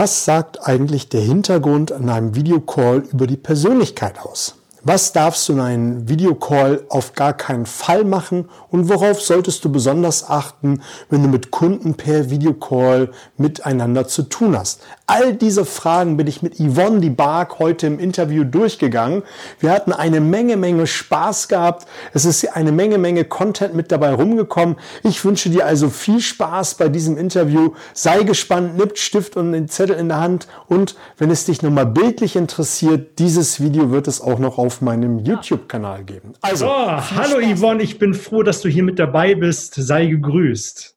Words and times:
Was 0.00 0.24
sagt 0.24 0.64
eigentlich 0.64 1.08
der 1.08 1.22
Hintergrund 1.22 1.90
an 1.90 2.08
einem 2.08 2.36
Videocall 2.36 3.02
über 3.10 3.26
die 3.26 3.36
Persönlichkeit 3.36 4.20
aus? 4.20 4.57
Was 4.88 5.12
darfst 5.12 5.46
du 5.46 5.52
in 5.52 5.60
einem 5.60 6.08
Videocall 6.08 6.86
auf 6.88 7.12
gar 7.12 7.34
keinen 7.34 7.66
Fall 7.66 8.04
machen 8.04 8.48
und 8.70 8.88
worauf 8.88 9.20
solltest 9.20 9.62
du 9.66 9.70
besonders 9.70 10.26
achten, 10.30 10.80
wenn 11.10 11.22
du 11.22 11.28
mit 11.28 11.50
Kunden 11.50 11.92
per 11.92 12.30
Videocall 12.30 13.10
miteinander 13.36 14.08
zu 14.08 14.22
tun 14.22 14.56
hast? 14.56 14.80
All 15.06 15.34
diese 15.34 15.66
Fragen 15.66 16.16
bin 16.16 16.26
ich 16.26 16.40
mit 16.40 16.58
Yvonne 16.58 17.00
die 17.00 17.10
Bark 17.10 17.58
heute 17.58 17.86
im 17.86 17.98
Interview 17.98 18.44
durchgegangen. 18.44 19.24
Wir 19.60 19.72
hatten 19.72 19.92
eine 19.92 20.22
Menge, 20.22 20.56
Menge 20.56 20.86
Spaß 20.86 21.48
gehabt. 21.48 21.86
Es 22.14 22.24
ist 22.24 22.56
eine 22.56 22.72
Menge, 22.72 22.96
Menge 22.96 23.26
Content 23.26 23.74
mit 23.74 23.92
dabei 23.92 24.14
rumgekommen. 24.14 24.76
Ich 25.02 25.22
wünsche 25.22 25.50
dir 25.50 25.66
also 25.66 25.90
viel 25.90 26.20
Spaß 26.20 26.76
bei 26.76 26.88
diesem 26.88 27.18
Interview. 27.18 27.72
Sei 27.92 28.22
gespannt, 28.22 28.78
nimm 28.78 28.92
Stift 28.94 29.36
und 29.36 29.52
den 29.52 29.68
Zettel 29.68 29.96
in 29.96 30.08
der 30.08 30.20
Hand 30.20 30.48
und 30.66 30.96
wenn 31.18 31.30
es 31.30 31.44
dich 31.44 31.60
nochmal 31.60 31.84
bildlich 31.84 32.36
interessiert, 32.36 33.18
dieses 33.18 33.60
Video 33.60 33.90
wird 33.90 34.08
es 34.08 34.22
auch 34.22 34.38
noch 34.38 34.56
auf 34.56 34.77
auf 34.78 34.82
meinem 34.82 35.18
YouTube-Kanal 35.18 36.04
geben. 36.04 36.34
Also, 36.40 36.66
oh, 36.66 36.86
hallo 36.86 37.40
Spaß. 37.40 37.58
Yvonne, 37.58 37.82
ich 37.82 37.98
bin 37.98 38.14
froh, 38.14 38.44
dass 38.44 38.60
du 38.60 38.68
hier 38.68 38.84
mit 38.84 38.98
dabei 38.98 39.34
bist. 39.34 39.74
Sei 39.74 40.06
gegrüßt. 40.06 40.94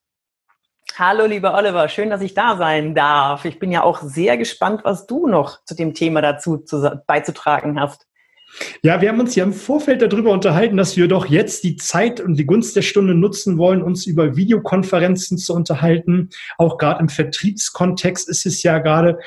Hallo, 0.98 1.26
lieber 1.26 1.56
Oliver, 1.56 1.88
schön, 1.88 2.12
dass 2.12 2.22
ich 2.22 2.36
da 2.36 2.58
sein 2.58 2.94
darf. 2.94 3.46
Ich 3.46 3.58
bin 3.58 3.72
ja 3.72 3.82
auch 3.82 4.02
sehr 4.04 4.38
gespannt, 4.38 4.82
was 4.84 5.08
du 5.08 5.26
noch 5.26 5.64
zu 5.64 5.74
dem 5.74 5.96
Thema 5.96 6.22
dazu 6.22 6.58
zu, 6.58 7.02
beizutragen 7.08 7.80
hast. 7.80 8.06
Ja, 8.84 9.02
wir 9.02 9.10
haben 9.10 9.20
uns 9.20 9.36
ja 9.36 9.46
im 9.46 9.54
Vorfeld 9.54 10.02
darüber 10.02 10.32
unterhalten, 10.32 10.76
dass 10.76 10.98
wir 10.98 11.08
doch 11.08 11.26
jetzt 11.26 11.64
die 11.64 11.78
Zeit 11.78 12.20
und 12.20 12.36
die 12.36 12.46
Gunst 12.46 12.76
der 12.76 12.82
Stunde 12.82 13.16
nutzen 13.16 13.58
wollen, 13.58 13.82
uns 13.82 14.06
über 14.06 14.36
Videokonferenzen 14.36 15.38
zu 15.38 15.54
unterhalten. 15.54 16.30
Auch 16.58 16.78
gerade 16.78 17.00
im 17.00 17.10
Vertriebskontext 17.10 18.28
ist 18.30 18.46
es 18.46 18.62
ja 18.62 18.80
gerade 18.80 19.20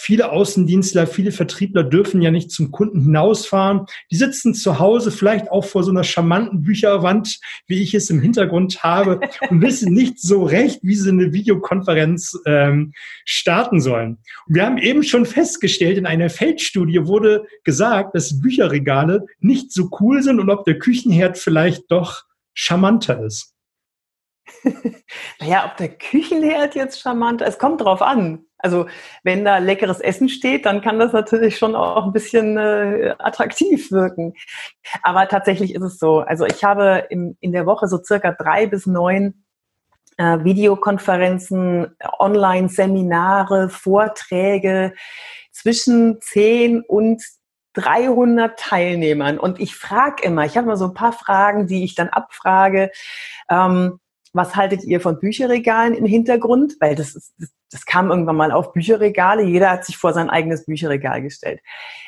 Viele 0.00 0.30
Außendienstler, 0.30 1.08
viele 1.08 1.32
Vertriebler 1.32 1.82
dürfen 1.82 2.22
ja 2.22 2.30
nicht 2.30 2.52
zum 2.52 2.70
Kunden 2.70 3.00
hinausfahren. 3.00 3.86
Die 4.12 4.16
sitzen 4.16 4.54
zu 4.54 4.78
Hause 4.78 5.10
vielleicht 5.10 5.50
auch 5.50 5.64
vor 5.64 5.82
so 5.82 5.90
einer 5.90 6.04
charmanten 6.04 6.62
Bücherwand, 6.62 7.40
wie 7.66 7.82
ich 7.82 7.94
es 7.94 8.08
im 8.08 8.20
Hintergrund 8.20 8.84
habe, 8.84 9.18
und 9.50 9.60
wissen 9.60 9.92
nicht 9.92 10.20
so 10.20 10.44
recht, 10.44 10.78
wie 10.84 10.94
sie 10.94 11.10
eine 11.10 11.32
Videokonferenz 11.32 12.38
ähm, 12.46 12.92
starten 13.24 13.80
sollen. 13.80 14.18
Und 14.46 14.54
wir 14.54 14.64
haben 14.64 14.78
eben 14.78 15.02
schon 15.02 15.26
festgestellt, 15.26 15.98
in 15.98 16.06
einer 16.06 16.30
Feldstudie 16.30 17.04
wurde 17.04 17.46
gesagt, 17.64 18.14
dass 18.14 18.40
Bücherregale 18.40 19.26
nicht 19.40 19.72
so 19.72 19.90
cool 19.98 20.22
sind 20.22 20.38
und 20.38 20.48
ob 20.48 20.64
der 20.64 20.78
Küchenherd 20.78 21.38
vielleicht 21.38 21.90
doch 21.90 22.22
charmanter 22.54 23.24
ist. 23.24 23.52
naja, 25.40 25.68
ob 25.68 25.76
der 25.76 25.88
Küchenherd 25.88 26.76
jetzt 26.76 27.00
charmanter 27.00 27.48
ist, 27.48 27.58
kommt 27.58 27.80
drauf 27.80 28.00
an. 28.00 28.44
Also 28.58 28.86
wenn 29.22 29.44
da 29.44 29.58
leckeres 29.58 30.00
Essen 30.00 30.28
steht, 30.28 30.66
dann 30.66 30.80
kann 30.80 30.98
das 30.98 31.12
natürlich 31.12 31.58
schon 31.58 31.76
auch 31.76 32.04
ein 32.04 32.12
bisschen 32.12 32.56
äh, 32.56 33.14
attraktiv 33.18 33.90
wirken. 33.92 34.34
Aber 35.02 35.28
tatsächlich 35.28 35.74
ist 35.74 35.82
es 35.82 35.98
so. 35.98 36.20
Also 36.20 36.44
ich 36.44 36.64
habe 36.64 37.06
im, 37.10 37.36
in 37.40 37.52
der 37.52 37.66
Woche 37.66 37.86
so 37.86 38.02
circa 38.02 38.32
drei 38.32 38.66
bis 38.66 38.86
neun 38.86 39.44
äh, 40.16 40.42
Videokonferenzen, 40.42 41.96
Online-Seminare, 42.18 43.68
Vorträge 43.68 44.92
zwischen 45.52 46.20
zehn 46.20 46.82
und 46.82 47.22
300 47.74 48.58
Teilnehmern. 48.58 49.38
Und 49.38 49.60
ich 49.60 49.76
frage 49.76 50.24
immer, 50.24 50.44
ich 50.44 50.56
habe 50.56 50.66
mal 50.66 50.76
so 50.76 50.86
ein 50.86 50.94
paar 50.94 51.12
Fragen, 51.12 51.66
die 51.68 51.84
ich 51.84 51.94
dann 51.94 52.08
abfrage. 52.08 52.90
Ähm, 53.48 54.00
was 54.38 54.56
haltet 54.56 54.84
ihr 54.84 55.00
von 55.00 55.18
Bücherregalen 55.18 55.92
im 55.92 56.06
Hintergrund? 56.06 56.76
Weil 56.80 56.94
das, 56.94 57.14
ist, 57.14 57.34
das 57.70 57.84
kam 57.84 58.10
irgendwann 58.10 58.36
mal 58.36 58.52
auf 58.52 58.72
Bücherregale. 58.72 59.42
Jeder 59.42 59.70
hat 59.70 59.84
sich 59.84 59.98
vor 59.98 60.14
sein 60.14 60.30
eigenes 60.30 60.64
Bücherregal 60.64 61.20
gestellt. 61.20 61.60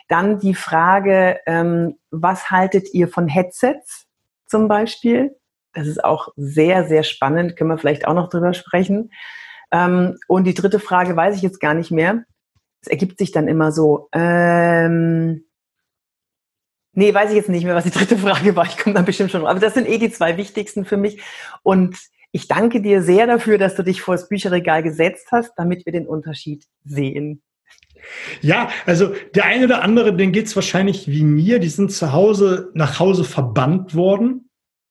Dann 0.08 0.38
die 0.38 0.54
Frage, 0.54 1.40
ähm, 1.44 1.98
was 2.10 2.50
haltet 2.50 2.94
ihr 2.94 3.08
von 3.08 3.28
Headsets 3.28 4.06
zum 4.46 4.68
Beispiel? 4.68 5.36
Das 5.74 5.86
ist 5.86 6.02
auch 6.02 6.28
sehr, 6.36 6.86
sehr 6.86 7.02
spannend. 7.02 7.56
Können 7.56 7.70
wir 7.70 7.78
vielleicht 7.78 8.08
auch 8.08 8.14
noch 8.14 8.30
drüber 8.30 8.54
sprechen. 8.54 9.12
Ähm, 9.70 10.16
und 10.26 10.44
die 10.44 10.54
dritte 10.54 10.80
Frage 10.80 11.14
weiß 11.14 11.36
ich 11.36 11.42
jetzt 11.42 11.60
gar 11.60 11.74
nicht 11.74 11.90
mehr. 11.90 12.24
Es 12.80 12.88
ergibt 12.88 13.18
sich 13.18 13.30
dann 13.30 13.46
immer 13.46 13.72
so. 13.72 14.08
Ähm, 14.12 15.44
Nee, 16.92 17.14
weiß 17.14 17.30
ich 17.30 17.36
jetzt 17.36 17.48
nicht 17.48 17.64
mehr, 17.64 17.76
was 17.76 17.84
die 17.84 17.90
dritte 17.90 18.18
Frage 18.18 18.56
war. 18.56 18.66
Ich 18.66 18.76
komme 18.76 18.94
dann 18.94 19.04
bestimmt 19.04 19.30
schon. 19.30 19.46
Aber 19.46 19.60
das 19.60 19.74
sind 19.74 19.88
eh 19.88 19.98
die 19.98 20.10
zwei 20.10 20.36
wichtigsten 20.36 20.84
für 20.84 20.96
mich. 20.96 21.22
Und 21.62 21.96
ich 22.32 22.48
danke 22.48 22.80
dir 22.80 23.02
sehr 23.02 23.26
dafür, 23.26 23.58
dass 23.58 23.74
du 23.74 23.82
dich 23.82 24.02
vor 24.02 24.14
das 24.14 24.28
Bücherregal 24.28 24.82
gesetzt 24.82 25.28
hast, 25.32 25.52
damit 25.56 25.84
wir 25.86 25.92
den 25.92 26.06
Unterschied 26.06 26.64
sehen. 26.84 27.42
Ja, 28.40 28.70
also 28.86 29.12
der 29.34 29.44
eine 29.44 29.66
oder 29.66 29.82
andere, 29.82 30.16
den 30.16 30.32
geht 30.32 30.46
es 30.46 30.56
wahrscheinlich 30.56 31.08
wie 31.08 31.24
mir, 31.24 31.58
die 31.58 31.68
sind 31.68 31.92
zu 31.92 32.12
Hause 32.12 32.70
nach 32.74 32.98
Hause 32.98 33.24
verbannt 33.24 33.94
worden. 33.94 34.48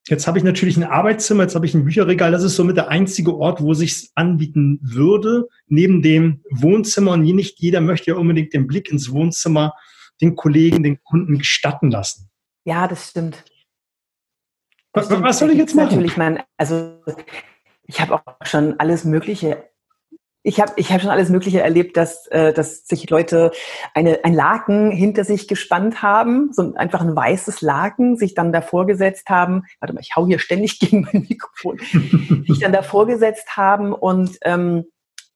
Jetzt 0.07 0.28
habe 0.28 0.38
ich 0.38 0.44
natürlich 0.44 0.78
ein 0.78 0.83
Arbeitszimmer, 0.83 1.44
jetzt 1.44 1.55
habe 1.55 1.66
ich 1.66 1.73
ein 1.73 1.85
Bücherregal. 1.85 2.31
Das 2.31 2.44
ist 2.44 2.55
somit 2.55 2.78
der 2.78 2.89
einzige 2.89 3.35
Ort, 3.35 3.61
wo 3.61 3.73
sich 3.73 4.09
anbieten 4.16 4.79
würde, 4.81 5.47
neben 5.67 6.01
dem 6.01 6.44
Wohnzimmer. 6.51 7.11
Und 7.11 7.22
nicht 7.22 7.59
jeder 7.59 7.81
möchte 7.81 8.11
ja 8.11 8.17
unbedingt 8.17 8.53
den 8.53 8.67
Blick 8.67 8.91
ins 8.91 9.11
Wohnzimmer 9.11 9.73
den 10.22 10.35
Kollegen, 10.35 10.83
den 10.83 11.01
Kunden 11.03 11.38
gestatten 11.38 11.91
lassen. 11.91 12.29
Ja, 12.66 12.88
das 12.88 13.09
stimmt. 13.09 13.44
Was, 14.99 15.21
was 15.23 15.39
soll 15.39 15.51
ich 15.51 15.57
jetzt 15.57 15.75
machen? 15.75 15.89
Natürlich, 15.89 16.17
mein, 16.17 16.43
also 16.57 16.93
ich 17.83 18.01
habe 18.01 18.15
auch 18.15 18.21
schon 18.43 18.79
alles 18.79 19.05
Mögliche. 19.05 19.63
Ich 20.41 20.61
habe 20.61 20.73
ich 20.77 20.91
hab 20.91 21.01
schon 21.01 21.09
alles 21.09 21.29
Mögliche 21.29 21.61
erlebt, 21.61 21.97
dass, 21.97 22.27
äh, 22.27 22.53
dass 22.53 22.85
sich 22.85 23.09
Leute 23.09 23.51
eine, 23.93 24.23
ein 24.23 24.33
Laken 24.33 24.91
hinter 24.91 25.23
sich 25.23 25.47
gespannt 25.47 26.01
haben, 26.01 26.51
so 26.53 26.73
einfach 26.75 27.01
ein 27.01 27.15
weißes 27.15 27.61
Laken, 27.61 28.15
sich 28.15 28.35
dann 28.35 28.53
davor 28.53 28.85
gesetzt 28.85 29.29
haben. 29.29 29.63
Warte 29.79 29.93
mal, 29.93 30.01
ich 30.01 30.15
hau 30.15 30.25
hier 30.25 30.39
ständig 30.39 30.79
gegen 30.79 31.01
mein 31.01 31.25
Mikrofon. 31.27 31.79
sich 32.47 32.59
dann 32.59 32.71
davor 32.71 33.05
gesetzt 33.05 33.57
haben 33.57 33.93
und 33.93 34.37
ähm, 34.43 34.85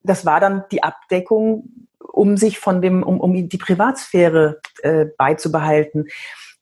das 0.03 0.25
war 0.25 0.39
dann 0.39 0.63
die 0.71 0.83
Abdeckung, 0.83 1.87
um 1.99 2.37
sich 2.37 2.59
von 2.59 2.81
dem, 2.81 3.03
um, 3.03 3.19
um 3.19 3.49
die 3.49 3.57
Privatsphäre 3.57 4.59
äh, 4.83 5.05
beizubehalten. 5.17 6.07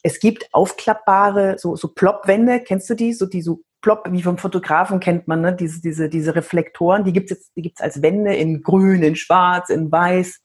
Es 0.03 0.19
gibt 0.19 0.47
aufklappbare, 0.51 1.57
so, 1.57 1.75
so 1.75 1.89
Plopwände, 1.89 2.59
kennst 2.61 2.89
du 2.89 2.95
die? 2.95 3.13
So 3.13 3.25
die 3.25 3.41
so 3.41 3.61
Plop, 3.81 4.07
wie 4.11 4.21
vom 4.21 4.37
Fotografen 4.37 4.99
kennt 4.99 5.27
man, 5.27 5.41
ne? 5.41 5.55
diese, 5.55 5.81
diese, 5.81 6.07
diese 6.07 6.35
Reflektoren, 6.35 7.03
die 7.03 7.13
gibt's 7.13 7.31
jetzt, 7.31 7.51
die 7.55 7.63
gibt's 7.63 7.81
als 7.81 8.01
Wände 8.01 8.35
in 8.35 8.61
grün, 8.61 9.01
in 9.03 9.15
schwarz, 9.15 9.69
in 9.69 9.91
weiß. 9.91 10.39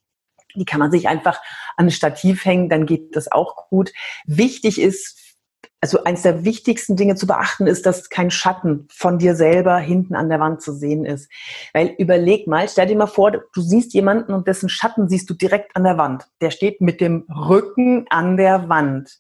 Die 0.55 0.65
kann 0.65 0.81
man 0.81 0.91
sich 0.91 1.07
einfach 1.07 1.41
an 1.77 1.87
ein 1.87 1.91
Stativ 1.91 2.47
hängen, 2.47 2.71
dann 2.71 2.87
geht 2.87 3.15
das 3.15 3.31
auch 3.31 3.69
gut. 3.69 3.93
Wichtig 4.25 4.81
ist, 4.81 5.37
also 5.83 6.05
eines 6.05 6.23
der 6.23 6.45
wichtigsten 6.45 6.97
Dinge 6.97 7.15
zu 7.17 7.27
beachten 7.27 7.67
ist, 7.67 7.85
dass 7.85 8.09
kein 8.09 8.31
Schatten 8.31 8.89
von 8.91 9.19
dir 9.19 9.37
selber 9.37 9.77
hinten 9.77 10.15
an 10.15 10.31
der 10.31 10.41
Wand 10.41 10.63
zu 10.63 10.73
sehen 10.73 11.05
ist. 11.05 11.31
Weil 11.75 11.95
überleg 11.99 12.47
mal, 12.47 12.67
stell 12.71 12.87
dir 12.87 12.97
mal 12.97 13.07
vor, 13.07 13.31
du 13.31 13.61
siehst 13.61 13.93
jemanden 13.93 14.33
und 14.33 14.49
dessen 14.49 14.71
Schatten 14.71 15.11
siehst 15.11 15.29
du 15.29 15.35
direkt 15.35 15.77
an 15.77 15.85
der 15.85 15.99
Wand. 15.99 16.27
Der 16.41 16.51
steht 16.51 16.81
mit 16.81 17.03
dem 17.03 17.27
Rücken 17.29 18.07
an 18.09 18.39
der 18.39 18.71
Wand 18.71 19.19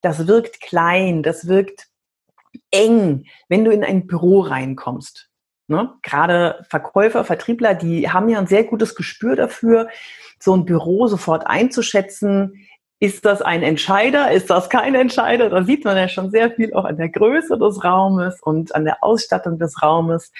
das 0.00 0.26
wirkt 0.26 0.60
klein, 0.60 1.22
das 1.22 1.48
wirkt 1.48 1.88
eng, 2.70 3.24
wenn 3.48 3.64
du 3.64 3.70
in 3.70 3.84
ein 3.84 4.06
Büro 4.06 4.40
reinkommst. 4.40 5.28
Ne? 5.68 5.92
Gerade 6.02 6.64
Verkäufer, 6.68 7.24
Vertriebler, 7.24 7.74
die 7.74 8.10
haben 8.10 8.28
ja 8.28 8.38
ein 8.38 8.46
sehr 8.46 8.64
gutes 8.64 8.94
Gespür 8.94 9.36
dafür, 9.36 9.88
so 10.40 10.56
ein 10.56 10.64
Büro 10.64 11.06
sofort 11.08 11.46
einzuschätzen. 11.46 12.66
Ist 13.00 13.24
das 13.24 13.42
ein 13.42 13.62
Entscheider? 13.62 14.30
Ist 14.32 14.50
das 14.50 14.70
kein 14.70 14.94
Entscheider? 14.94 15.50
Da 15.50 15.62
sieht 15.62 15.84
man 15.84 15.96
ja 15.96 16.08
schon 16.08 16.30
sehr 16.30 16.50
viel 16.50 16.72
auch 16.74 16.84
an 16.84 16.96
der 16.96 17.10
Größe 17.10 17.58
des 17.58 17.84
Raumes 17.84 18.40
und 18.42 18.74
an 18.74 18.84
der 18.84 19.04
Ausstattung 19.04 19.58
des 19.58 19.82
Raumes. 19.82 20.32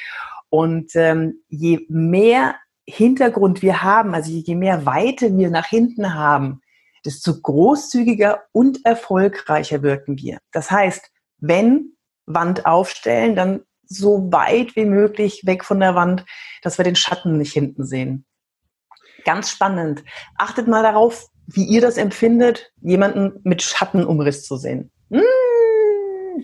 Und 0.49 0.97
ähm, 0.97 1.43
je 1.49 1.81
mehr 1.89 2.55
Hintergrund 2.87 3.61
wir 3.61 3.83
haben, 3.83 4.15
also 4.15 4.31
je 4.31 4.55
mehr 4.55 4.87
Weite 4.87 5.37
wir 5.37 5.51
nach 5.51 5.67
hinten 5.67 6.15
haben, 6.15 6.63
desto 7.09 7.41
großzügiger 7.41 8.43
und 8.53 8.85
erfolgreicher 8.85 9.83
wirken 9.83 10.19
wir. 10.19 10.39
Das 10.53 10.71
heißt, 10.71 11.11
wenn 11.39 11.93
Wand 12.27 12.67
aufstellen, 12.67 13.35
dann 13.35 13.63
so 13.87 14.31
weit 14.31 14.77
wie 14.77 14.85
möglich 14.85 15.47
weg 15.47 15.65
von 15.65 15.81
der 15.81 15.95
Wand, 15.95 16.27
dass 16.63 16.77
wir 16.77 16.85
den 16.85 16.97
Schatten 16.97 17.39
nicht 17.39 17.55
hinten 17.55 17.87
sehen. 17.87 18.27
Ganz 19.25 19.51
spannend. 19.51 20.05
Achtet 20.37 20.69
mal 20.69 20.83
darauf, 20.83 21.29
wie 21.47 21.65
ihr 21.65 21.81
das 21.81 21.97
empfindet, 21.97 22.71
jemanden 22.83 23.41
mit 23.43 23.63
Schattenumriss 23.63 24.45
zu 24.45 24.57
sehen. 24.59 24.91
Mmh, 25.09 25.23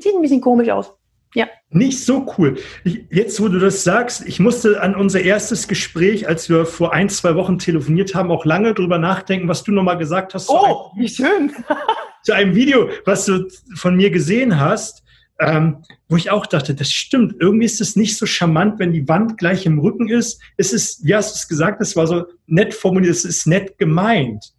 sieht 0.01 0.15
ein 0.15 0.23
bisschen 0.23 0.41
komisch 0.41 0.71
aus. 0.71 0.95
Ja. 1.35 1.49
Nicht 1.71 2.05
so 2.05 2.33
cool. 2.39 2.57
Ich, 2.85 3.07
jetzt, 3.11 3.41
wo 3.41 3.49
du 3.49 3.59
das 3.59 3.83
sagst, 3.83 4.25
ich 4.27 4.39
musste 4.39 4.81
an 4.81 4.95
unser 4.95 5.21
erstes 5.21 5.67
Gespräch, 5.67 6.29
als 6.29 6.49
wir 6.49 6.65
vor 6.65 6.93
ein, 6.93 7.09
zwei 7.09 7.35
Wochen 7.35 7.59
telefoniert 7.59 8.15
haben, 8.15 8.31
auch 8.31 8.45
lange 8.45 8.73
drüber 8.75 8.99
nachdenken, 8.99 9.49
was 9.49 9.65
du 9.65 9.73
nochmal 9.73 9.99
gesagt 9.99 10.35
hast. 10.35 10.49
Oh, 10.49 10.91
einem, 10.93 11.03
wie 11.05 11.09
schön. 11.09 11.53
zu 12.23 12.33
einem 12.33 12.55
Video, 12.55 12.89
was 13.05 13.27
du 13.27 13.49
von 13.75 13.97
mir 13.97 14.11
gesehen 14.11 14.59
hast. 14.61 15.03
ähm, 15.41 15.83
wo 16.09 16.17
ich 16.17 16.31
auch 16.31 16.47
dachte, 16.47 16.75
das 16.77 16.93
stimmt. 16.93 17.35
Irgendwie 17.41 17.67
ist 17.67 17.81
es 17.81 17.97
nicht 17.97 18.17
so 18.17 18.25
charmant, 18.25 18.79
wenn 18.79 18.93
die 18.93 19.09
Wand 19.09 19.37
gleich 19.37 19.67
im 19.67 19.81
Rücken 19.81 20.09
ist. 20.09 20.41
Es 20.57 20.73
ist, 20.73 21.05
wie 21.05 21.15
hast 21.17 21.35
du 21.35 21.39
es 21.39 21.49
gesagt, 21.49 21.81
es 21.81 21.97
war 21.97 22.07
so 22.07 22.27
nett 22.47 22.73
formuliert, 22.73 23.17
es 23.17 23.25
ist 23.25 23.47
nett 23.49 23.77
gemeint. 23.79 24.53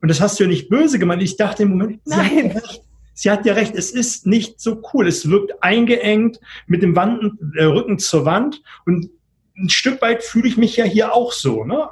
Und 0.00 0.08
das 0.08 0.22
hast 0.22 0.40
du 0.40 0.44
ja 0.44 0.48
nicht 0.48 0.70
böse 0.70 0.98
gemeint. 0.98 1.22
Ich 1.22 1.36
dachte 1.36 1.64
im 1.64 1.70
Moment, 1.70 2.00
Nein. 2.06 2.52
recht. 2.52 2.82
Sie 3.14 3.30
hat 3.30 3.46
ja 3.46 3.54
recht, 3.54 3.74
es 3.74 3.90
ist 3.90 4.26
nicht 4.26 4.60
so 4.60 4.82
cool. 4.92 5.06
Es 5.06 5.28
wirkt 5.28 5.62
eingeengt 5.62 6.40
mit 6.66 6.82
dem 6.82 6.96
Wanden, 6.96 7.52
äh, 7.56 7.64
Rücken 7.64 7.98
zur 7.98 8.24
Wand. 8.24 8.62
Und 8.86 9.10
ein 9.56 9.68
Stück 9.68 10.00
weit 10.02 10.22
fühle 10.22 10.48
ich 10.48 10.56
mich 10.56 10.76
ja 10.76 10.84
hier 10.84 11.14
auch 11.14 11.32
so. 11.32 11.64
Ne? 11.64 11.88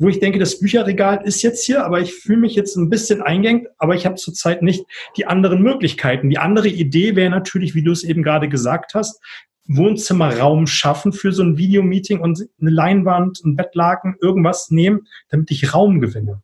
wo 0.00 0.08
ich 0.08 0.18
denke, 0.18 0.38
das 0.38 0.58
Bücherregal 0.58 1.20
ist 1.24 1.42
jetzt 1.42 1.62
hier, 1.62 1.84
aber 1.84 2.00
ich 2.00 2.14
fühle 2.14 2.38
mich 2.38 2.54
jetzt 2.54 2.74
ein 2.76 2.88
bisschen 2.88 3.20
eingängt, 3.20 3.68
aber 3.76 3.94
ich 3.94 4.06
habe 4.06 4.14
zurzeit 4.14 4.62
nicht 4.62 4.86
die 5.18 5.26
anderen 5.26 5.62
Möglichkeiten. 5.62 6.30
Die 6.30 6.38
andere 6.38 6.68
Idee 6.68 7.16
wäre 7.16 7.28
natürlich, 7.28 7.74
wie 7.74 7.82
du 7.82 7.92
es 7.92 8.02
eben 8.02 8.22
gerade 8.22 8.48
gesagt 8.48 8.94
hast, 8.94 9.20
Wohnzimmerraum 9.68 10.66
schaffen 10.66 11.12
für 11.12 11.32
so 11.32 11.42
ein 11.42 11.58
Videomeeting 11.58 12.18
und 12.18 12.48
eine 12.60 12.70
Leinwand, 12.70 13.44
ein 13.44 13.56
Bettlaken, 13.56 14.16
irgendwas 14.22 14.70
nehmen, 14.70 15.06
damit 15.28 15.50
ich 15.50 15.74
Raum 15.74 16.00
gewinne. 16.00 16.42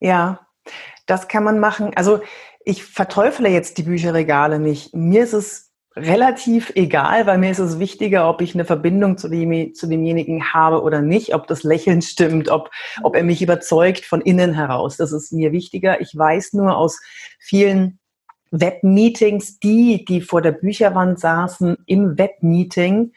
Ja, 0.00 0.40
das 1.04 1.28
kann 1.28 1.44
man 1.44 1.60
machen. 1.60 1.92
Also 1.94 2.22
ich 2.68 2.84
verteufle 2.84 3.48
jetzt 3.48 3.78
die 3.78 3.82
Bücherregale 3.84 4.58
nicht. 4.58 4.94
Mir 4.94 5.22
ist 5.22 5.32
es 5.32 5.72
relativ 5.96 6.70
egal, 6.74 7.26
weil 7.26 7.38
mir 7.38 7.50
ist 7.50 7.60
es 7.60 7.78
wichtiger, 7.78 8.28
ob 8.28 8.42
ich 8.42 8.52
eine 8.52 8.66
Verbindung 8.66 9.16
zu, 9.16 9.30
dem, 9.30 9.74
zu 9.74 9.86
demjenigen 9.86 10.52
habe 10.52 10.82
oder 10.82 11.00
nicht, 11.00 11.34
ob 11.34 11.46
das 11.46 11.62
Lächeln 11.62 12.02
stimmt, 12.02 12.50
ob, 12.50 12.70
ob 13.02 13.16
er 13.16 13.24
mich 13.24 13.40
überzeugt 13.40 14.04
von 14.04 14.20
innen 14.20 14.52
heraus. 14.52 14.98
Das 14.98 15.12
ist 15.12 15.32
mir 15.32 15.50
wichtiger. 15.50 16.02
Ich 16.02 16.14
weiß 16.14 16.52
nur 16.52 16.76
aus 16.76 17.00
vielen 17.40 18.00
Webmeetings, 18.50 19.58
die, 19.58 20.04
die 20.04 20.20
vor 20.20 20.42
der 20.42 20.52
Bücherwand 20.52 21.18
saßen 21.18 21.78
im 21.86 22.18
Webmeeting, 22.18 23.12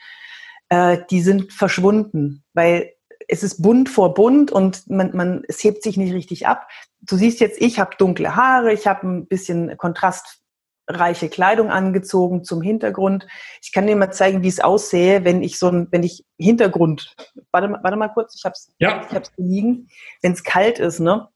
äh, 0.70 1.00
die 1.10 1.22
sind 1.22 1.52
verschwunden, 1.52 2.46
weil 2.54 2.94
es 3.28 3.44
ist 3.44 3.62
bunt 3.62 3.90
vor 3.90 4.14
bunt 4.14 4.50
und 4.50 4.90
man, 4.90 5.14
man, 5.14 5.44
es 5.50 5.62
hebt 5.62 5.84
sich 5.84 5.98
nicht 5.98 6.14
richtig 6.14 6.48
ab. 6.48 6.68
Du 7.02 7.18
siehst 7.18 7.40
jetzt, 7.40 7.62
ich 7.62 7.80
habe 7.80 7.96
dunkle 7.98 8.36
Haare, 8.36 8.74
ich 8.74 8.88
habe 8.88 9.08
ein 9.08 9.28
bisschen 9.28 9.76
Kontrast 9.78 10.42
reiche 10.88 11.30
Kleidung 11.30 11.70
angezogen 11.70 12.44
zum 12.44 12.62
Hintergrund. 12.62 13.28
Ich 13.62 13.72
kann 13.72 13.88
dir 13.88 13.96
mal 13.96 14.12
zeigen, 14.12 14.44
wie 14.44 14.48
es 14.48 14.60
aussähe, 14.60 15.24
wenn 15.24 15.44
ich 15.44 15.58
so 15.58 15.70
ein, 15.70 15.88
wenn 15.92 16.04
ich 16.04 16.26
Hintergrund, 16.38 17.16
warte, 17.52 17.70
warte 17.82 17.98
mal 17.98 18.10
kurz, 18.10 18.36
ich 18.36 18.44
hab's, 18.44 18.72
ja. 18.80 19.06
ich 19.08 19.16
hab's 19.16 19.32
liegen. 19.38 19.88
Wenn 20.22 20.34
es 20.34 20.44
kalt 20.44 20.80
ist, 20.80 21.00
ne, 21.00 21.28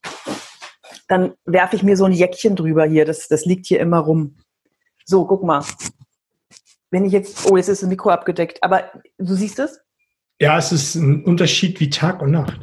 dann 1.07 1.33
werfe 1.45 1.75
ich 1.75 1.83
mir 1.83 1.97
so 1.97 2.05
ein 2.05 2.11
Jäckchen 2.11 2.55
drüber 2.55 2.85
hier. 2.85 3.05
Das, 3.05 3.27
das 3.27 3.45
liegt 3.45 3.65
hier 3.65 3.79
immer 3.79 3.99
rum. 3.99 4.37
So, 5.05 5.25
guck 5.25 5.43
mal. 5.43 5.63
Wenn 6.91 7.05
ich 7.05 7.13
jetzt, 7.13 7.49
oh, 7.49 7.57
jetzt 7.57 7.67
ist 7.67 7.81
das 7.81 7.89
Mikro 7.89 8.09
abgedeckt, 8.09 8.63
aber 8.63 8.91
du 9.17 9.35
siehst 9.35 9.59
es? 9.59 9.81
Ja, 10.39 10.57
es 10.57 10.71
ist 10.71 10.95
ein 10.95 11.23
Unterschied 11.23 11.79
wie 11.79 11.89
Tag 11.89 12.21
und 12.21 12.31
Nacht. 12.31 12.59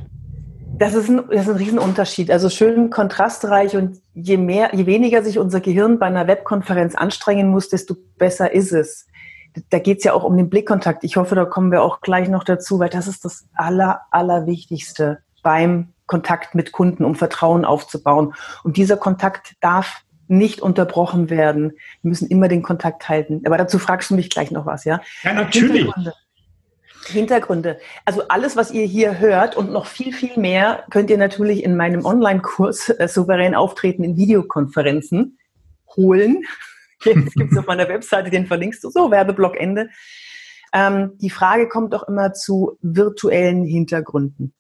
Das 0.82 0.94
ist, 0.94 1.08
ein, 1.08 1.23
das 1.31 1.43
ist 1.43 1.49
ein 1.49 1.56
Riesenunterschied. 1.58 2.29
Also 2.29 2.50
schön 2.50 2.90
kontrastreich 2.90 3.76
und 3.76 4.00
je 4.14 4.37
mehr, 4.37 4.75
je 4.75 4.84
weniger 4.84 5.23
sich 5.23 5.38
unser 5.38 5.61
Gehirn 5.61 6.00
bei 6.00 6.06
einer 6.06 6.26
Webkonferenz 6.26 6.96
anstrengen 6.96 7.50
muss, 7.50 7.69
desto 7.69 7.94
besser 8.19 8.52
ist 8.52 8.73
es. 8.73 9.06
Da 9.70 9.79
geht 9.79 9.99
es 9.99 10.05
ja 10.05 10.12
auch 10.12 10.25
um 10.25 10.37
den 10.37 10.50
Blickkontakt. 10.50 11.05
Ich 11.05 11.17
hoffe, 11.17 11.37
da 11.37 11.44
kommen 11.44 11.70
wir 11.70 11.84
auch 11.84 12.00
gleich 12.00 12.29
noch 12.29 12.43
dazu, 12.43 12.81
weil 12.81 12.88
das 12.88 13.06
ist 13.06 13.25
das 13.25 13.46
Aller, 13.55 14.00
Allerwichtigste 14.11 15.19
beim 15.44 15.93
Kontakt 16.06 16.56
mit 16.56 16.73
Kunden, 16.73 17.05
um 17.05 17.14
Vertrauen 17.14 17.64
aufzubauen. 17.64 18.34
Und 18.64 18.76
dieser 18.76 18.96
Kontakt 18.96 19.55
darf 19.61 20.02
nicht 20.26 20.62
unterbrochen 20.62 21.31
werden. 21.31 21.75
Wir 22.02 22.08
müssen 22.08 22.26
immer 22.26 22.49
den 22.49 22.62
Kontakt 22.62 23.08
halten. 23.08 23.43
Aber 23.46 23.56
dazu 23.56 23.79
fragst 23.79 24.11
du 24.11 24.17
mich 24.17 24.31
gleich 24.31 24.50
noch 24.50 24.67
was, 24.67 24.84
ja? 24.84 25.00
Ja, 25.23 25.32
natürlich. 25.32 25.88
Hintergründe. 27.06 27.78
Also 28.04 28.28
alles, 28.28 28.56
was 28.56 28.70
ihr 28.70 28.84
hier 28.84 29.19
hört 29.19 29.56
und 29.56 29.70
noch 29.70 29.87
viel, 29.87 30.12
viel 30.12 30.37
mehr, 30.38 30.84
könnt 30.90 31.10
ihr 31.10 31.19
natürlich 31.19 31.64
in 31.64 31.76
meinem 31.76 32.04
Online-Kurs 32.04 32.90
äh, 32.90 33.08
souverän 33.08 33.54
auftreten 33.54 34.04
in 34.04 34.16
Videokonferenzen 34.16 35.38
holen. 35.96 36.43
Jetzt 37.04 37.34
gibt 37.34 37.52
es 37.52 37.58
auf 37.58 37.66
meiner 37.66 37.88
Webseite, 37.88 38.31
den 38.31 38.46
verlinkst 38.46 38.82
du 38.84 38.90
so, 38.90 39.10
Werbeblock 39.10 39.56
Ende. 39.58 39.90
Ähm, 40.72 41.19
die 41.19 41.31
Frage 41.31 41.69
kommt 41.69 41.94
auch 41.94 42.04
immer 42.04 42.32
zu 42.32 42.78
virtuellen 42.81 43.64
Hintergründen. 43.64 44.55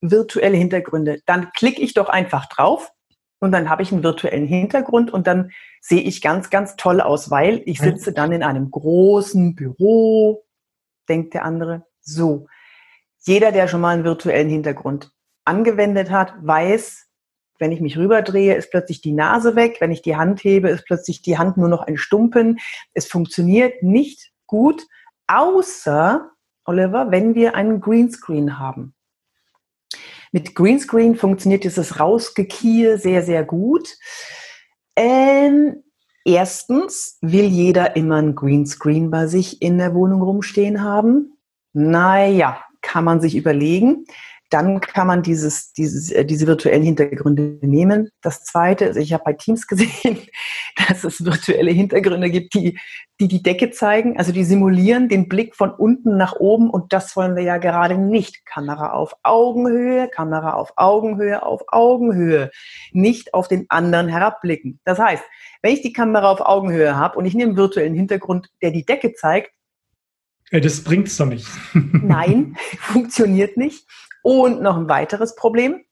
Virtuelle 0.00 0.56
Hintergründe. 0.56 1.20
Dann 1.26 1.50
klicke 1.52 1.80
ich 1.80 1.94
doch 1.94 2.08
einfach 2.08 2.46
drauf 2.46 2.92
und 3.38 3.52
dann 3.52 3.68
habe 3.68 3.82
ich 3.82 3.92
einen 3.92 4.02
virtuellen 4.02 4.46
Hintergrund 4.46 5.12
und 5.12 5.26
dann 5.26 5.50
sehe 5.80 6.02
ich 6.02 6.22
ganz, 6.22 6.50
ganz 6.50 6.76
toll 6.76 7.00
aus, 7.00 7.30
weil 7.30 7.62
ich 7.66 7.80
sitze 7.80 8.12
dann 8.12 8.32
in 8.32 8.42
einem 8.42 8.70
großen 8.70 9.54
Büro 9.54 10.44
denkt 11.12 11.34
der 11.34 11.44
andere 11.44 11.84
so. 12.00 12.46
Jeder, 13.20 13.52
der 13.52 13.68
schon 13.68 13.82
mal 13.82 13.94
einen 13.94 14.04
virtuellen 14.04 14.48
Hintergrund 14.48 15.12
angewendet 15.44 16.10
hat, 16.10 16.34
weiß, 16.40 17.06
wenn 17.58 17.70
ich 17.70 17.80
mich 17.80 17.98
rüberdrehe, 17.98 18.54
ist 18.54 18.70
plötzlich 18.70 19.02
die 19.02 19.12
Nase 19.12 19.54
weg. 19.54 19.76
Wenn 19.80 19.92
ich 19.92 20.00
die 20.00 20.16
Hand 20.16 20.42
hebe, 20.42 20.70
ist 20.70 20.86
plötzlich 20.86 21.20
die 21.20 21.36
Hand 21.36 21.58
nur 21.58 21.68
noch 21.68 21.82
ein 21.82 21.98
Stumpen. 21.98 22.58
Es 22.94 23.06
funktioniert 23.06 23.82
nicht 23.82 24.32
gut, 24.46 24.82
außer, 25.26 26.30
Oliver, 26.64 27.10
wenn 27.10 27.34
wir 27.34 27.54
einen 27.54 27.80
Greenscreen 27.80 28.58
haben. 28.58 28.94
Mit 30.32 30.54
Greenscreen 30.54 31.14
funktioniert 31.14 31.64
dieses 31.64 32.00
Rausgekiehe 32.00 32.96
sehr, 32.96 33.22
sehr 33.22 33.44
gut. 33.44 33.96
Ähm, 34.96 35.84
Erstens, 36.24 37.18
will 37.20 37.46
jeder 37.46 37.96
immer 37.96 38.16
ein 38.16 38.34
Greenscreen 38.34 39.10
bei 39.10 39.26
sich 39.26 39.60
in 39.60 39.78
der 39.78 39.94
Wohnung 39.94 40.22
rumstehen 40.22 40.82
haben? 40.82 41.38
Naja, 41.72 42.62
kann 42.80 43.04
man 43.04 43.20
sich 43.20 43.36
überlegen. 43.36 44.04
Dann 44.52 44.82
kann 44.82 45.06
man 45.06 45.22
dieses, 45.22 45.72
dieses, 45.72 46.10
äh, 46.10 46.26
diese 46.26 46.46
virtuellen 46.46 46.82
Hintergründe 46.82 47.58
nehmen. 47.62 48.10
Das 48.20 48.44
zweite, 48.44 48.86
also 48.86 49.00
ich 49.00 49.14
habe 49.14 49.24
bei 49.24 49.32
Teams 49.32 49.66
gesehen, 49.66 50.18
dass 50.76 51.04
es 51.04 51.24
virtuelle 51.24 51.70
Hintergründe 51.70 52.30
gibt, 52.30 52.52
die, 52.52 52.78
die 53.18 53.28
die 53.28 53.42
Decke 53.42 53.70
zeigen, 53.70 54.18
also 54.18 54.30
die 54.30 54.44
simulieren 54.44 55.08
den 55.08 55.26
Blick 55.26 55.56
von 55.56 55.70
unten 55.70 56.18
nach 56.18 56.34
oben 56.34 56.68
und 56.68 56.92
das 56.92 57.16
wollen 57.16 57.34
wir 57.34 57.42
ja 57.42 57.56
gerade 57.56 57.96
nicht. 57.96 58.44
Kamera 58.44 58.92
auf 58.92 59.14
Augenhöhe, 59.22 60.08
Kamera 60.08 60.52
auf 60.52 60.74
Augenhöhe, 60.76 61.42
auf 61.42 61.62
Augenhöhe, 61.68 62.50
nicht 62.92 63.32
auf 63.32 63.48
den 63.48 63.64
anderen 63.70 64.08
herabblicken. 64.08 64.80
Das 64.84 64.98
heißt, 64.98 65.24
wenn 65.62 65.72
ich 65.72 65.80
die 65.80 65.94
Kamera 65.94 66.30
auf 66.30 66.42
Augenhöhe 66.42 66.96
habe 66.96 67.18
und 67.18 67.24
ich 67.24 67.34
nehme 67.34 67.50
einen 67.50 67.56
virtuellen 67.56 67.94
Hintergrund, 67.94 68.50
der 68.60 68.70
die 68.70 68.84
Decke 68.84 69.14
zeigt, 69.14 69.50
das 70.50 70.84
bringt's 70.84 71.16
doch 71.16 71.24
nicht. 71.24 71.48
Nein, 71.72 72.56
funktioniert 72.78 73.56
nicht. 73.56 73.86
Und 74.22 74.62
noch 74.62 74.76
ein 74.76 74.88
weiteres 74.88 75.34
Problem. 75.34 75.84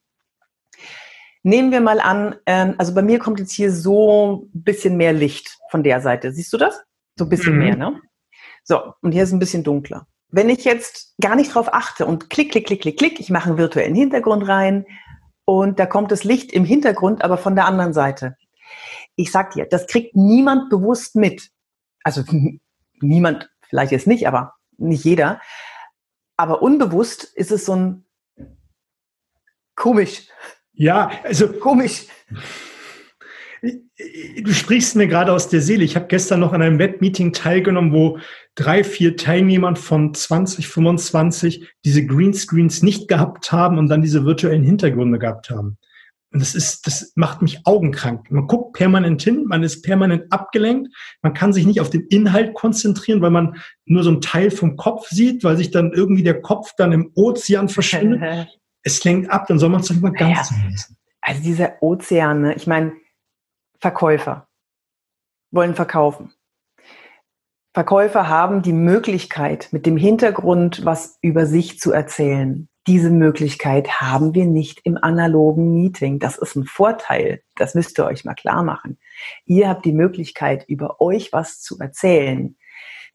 Nehmen 1.43 1.73
wir 1.73 1.81
mal 1.81 2.01
an, 2.01 2.37
ähm, 2.47 2.75
also 2.79 2.95
bei 2.95 3.03
mir 3.03 3.19
kommt 3.19 3.41
jetzt 3.41 3.53
hier 3.53 3.73
so 3.73 4.49
ein 4.55 4.63
bisschen 4.63 4.97
mehr 4.97 5.13
Licht 5.13 5.59
von 5.71 5.83
der 5.83 6.01
Seite. 6.01 6.33
Siehst 6.33 6.53
du 6.53 6.59
das? 6.59 6.83
So 7.17 7.25
ein 7.25 7.31
bisschen 7.31 7.55
mhm. 7.55 7.59
mehr, 7.59 7.77
ne? 7.77 8.01
So, 8.63 8.95
und 9.01 9.13
hier 9.13 9.23
ist 9.23 9.33
ein 9.33 9.39
bisschen 9.39 9.65
dunkler. 9.65 10.07
Wenn 10.29 10.49
ich 10.49 10.65
jetzt 10.65 11.15
gar 11.21 11.35
nicht 11.35 11.55
drauf 11.55 11.73
achte 11.73 12.07
und 12.07 12.31
klick, 12.31 12.53
klick, 12.53 12.67
klick, 12.67 12.83
klick, 12.83 12.99
klick, 12.99 13.21
ich 13.21 13.31
mache 13.31 13.49
einen 13.49 13.59
virtuellen 13.59 13.95
Hintergrund 13.95 14.47
rein 14.47 14.87
und 15.45 15.79
da 15.79 15.87
kommt 15.87 16.13
das 16.13 16.25
Licht 16.25 16.53
im 16.53 16.65
Hintergrund, 16.65 17.25
aber 17.25 17.39
von 17.39 17.57
der 17.57 17.65
anderen 17.65 17.93
Seite. 17.93 18.37
Ich 19.17 19.33
sag 19.33 19.53
dir, 19.53 19.67
das 19.67 19.87
kriegt 19.87 20.15
niemand 20.15 20.71
bewusst 20.71 21.17
mit. 21.17 21.51
Also 22.05 22.23
niemand, 23.01 23.51
vielleicht 23.69 23.93
jetzt 23.93 24.07
nicht, 24.07 24.29
aber 24.29 24.55
nicht 24.77 25.05
jeder. 25.05 25.41
Aber 26.37 26.63
unbewusst 26.63 27.25
ist 27.25 27.51
es 27.51 27.65
so 27.65 27.75
ein 27.75 28.07
Komisch. 29.81 30.29
Ja, 30.75 31.11
also 31.25 31.49
komisch. 31.49 32.05
Du 33.63 34.53
sprichst 34.53 34.95
mir 34.95 35.07
gerade 35.07 35.33
aus 35.33 35.49
der 35.49 35.63
Seele. 35.63 35.85
Ich 35.85 35.97
habe 35.97 36.07
gestern 36.07 36.41
noch 36.41 36.53
an 36.53 36.61
einem 36.61 36.79
Webmeeting 36.79 37.33
teilgenommen, 37.33 37.91
wo 37.91 38.19
drei, 38.55 38.85
vier 38.85 39.17
Teilnehmern 39.17 39.77
von 39.77 40.13
20, 40.13 40.69
25 40.69 41.67
diese 41.87 42.05
Greenscreens 42.05 42.83
nicht 42.83 43.09
gehabt 43.09 43.53
haben 43.53 43.79
und 43.79 43.89
dann 43.89 44.03
diese 44.03 44.27
virtuellen 44.27 44.65
Hintergründe 44.65 45.19
gehabt 45.19 45.49
haben. 45.49 45.79
Und 46.31 46.41
das 46.41 46.55
ist, 46.55 46.87
das 46.87 47.13
macht 47.17 47.41
mich 47.41 47.67
augenkrank. 47.67 48.31
Man 48.31 48.49
guckt 48.49 48.75
permanent 48.75 49.23
hin, 49.23 49.47
man 49.47 49.63
ist 49.63 49.81
permanent 49.81 50.31
abgelenkt, 50.31 50.95
man 51.23 51.33
kann 51.33 51.55
sich 51.55 51.65
nicht 51.65 51.81
auf 51.81 51.89
den 51.89 52.07
Inhalt 52.09 52.53
konzentrieren, 52.53 53.23
weil 53.23 53.31
man 53.31 53.57
nur 53.87 54.03
so 54.03 54.11
einen 54.11 54.21
Teil 54.21 54.51
vom 54.51 54.77
Kopf 54.77 55.09
sieht, 55.09 55.43
weil 55.43 55.57
sich 55.57 55.71
dann 55.71 55.93
irgendwie 55.93 56.23
der 56.23 56.43
Kopf 56.43 56.75
dann 56.77 56.93
im 56.93 57.11
Ozean 57.15 57.71
verschwindet. 57.71 58.49
es 58.83 59.03
lenkt 59.05 59.31
ab, 59.31 59.47
dann 59.47 59.59
soll 59.59 59.69
man 59.69 59.81
es 59.81 59.89
doch 59.89 59.95
lieber 59.95 60.13
ganz 60.13 60.51
naja, 60.51 60.69
lesen. 60.69 60.97
Also 61.21 61.43
dieser 61.43 61.83
Ozean, 61.83 62.43
ne? 62.43 62.55
ich 62.55 62.67
meine, 62.67 62.93
Verkäufer 63.79 64.49
wollen 65.51 65.75
verkaufen. 65.75 66.33
Verkäufer 67.73 68.29
haben 68.29 68.63
die 68.63 68.73
Möglichkeit, 68.73 69.69
mit 69.71 69.87
dem 69.87 69.97
Hintergrund 69.97 70.85
was 70.85 71.19
über 71.23 71.47
sich 71.47 71.79
zu 71.79 71.93
erzählen. 71.93 72.69
Diese 72.87 73.11
Möglichkeit 73.11 74.01
haben 74.01 74.35
wir 74.35 74.47
nicht 74.47 74.81
im 74.85 74.97
analogen 74.97 75.75
Meeting. 75.75 76.19
Das 76.19 76.39
ist 76.39 76.57
ein 76.57 76.65
Vorteil. 76.65 77.43
Das 77.57 77.75
müsst 77.75 77.99
ihr 77.99 78.07
euch 78.07 78.25
mal 78.25 78.35
klar 78.35 78.63
machen. 78.65 78.99
Ihr 79.45 79.69
habt 79.69 79.85
die 79.85 79.93
Möglichkeit, 79.93 80.65
über 80.67 81.01
euch 81.01 81.33
was 81.33 81.61
zu 81.61 81.79
erzählen. 81.79 82.57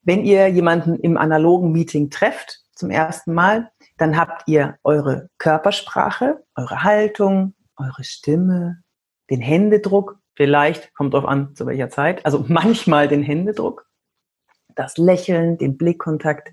Wenn 0.03 0.23
ihr 0.23 0.47
jemanden 0.47 0.95
im 0.99 1.17
analogen 1.17 1.71
Meeting 1.71 2.09
trefft, 2.09 2.61
zum 2.75 2.91
ersten 2.91 3.33
Mal, 3.33 3.71
dann 3.97 4.17
habt 4.17 4.47
ihr 4.47 4.77
eure 4.83 5.29
Körpersprache, 5.37 6.43
eure 6.55 6.83
Haltung, 6.83 7.53
eure 7.77 8.03
Stimme, 8.03 8.81
den 9.29 9.41
Händedruck, 9.41 10.19
vielleicht, 10.35 10.93
kommt 10.93 11.13
drauf 11.13 11.25
an, 11.25 11.55
zu 11.55 11.65
welcher 11.65 11.89
Zeit, 11.89 12.25
also 12.25 12.45
manchmal 12.47 13.07
den 13.07 13.23
Händedruck, 13.23 13.87
das 14.75 14.97
Lächeln, 14.97 15.57
den 15.57 15.77
Blickkontakt 15.77 16.51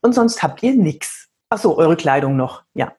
und 0.00 0.14
sonst 0.14 0.42
habt 0.42 0.62
ihr 0.62 0.74
nichts. 0.74 1.28
Ach 1.48 1.58
so, 1.58 1.78
eure 1.78 1.96
Kleidung 1.96 2.36
noch, 2.36 2.64
ja. 2.74 2.92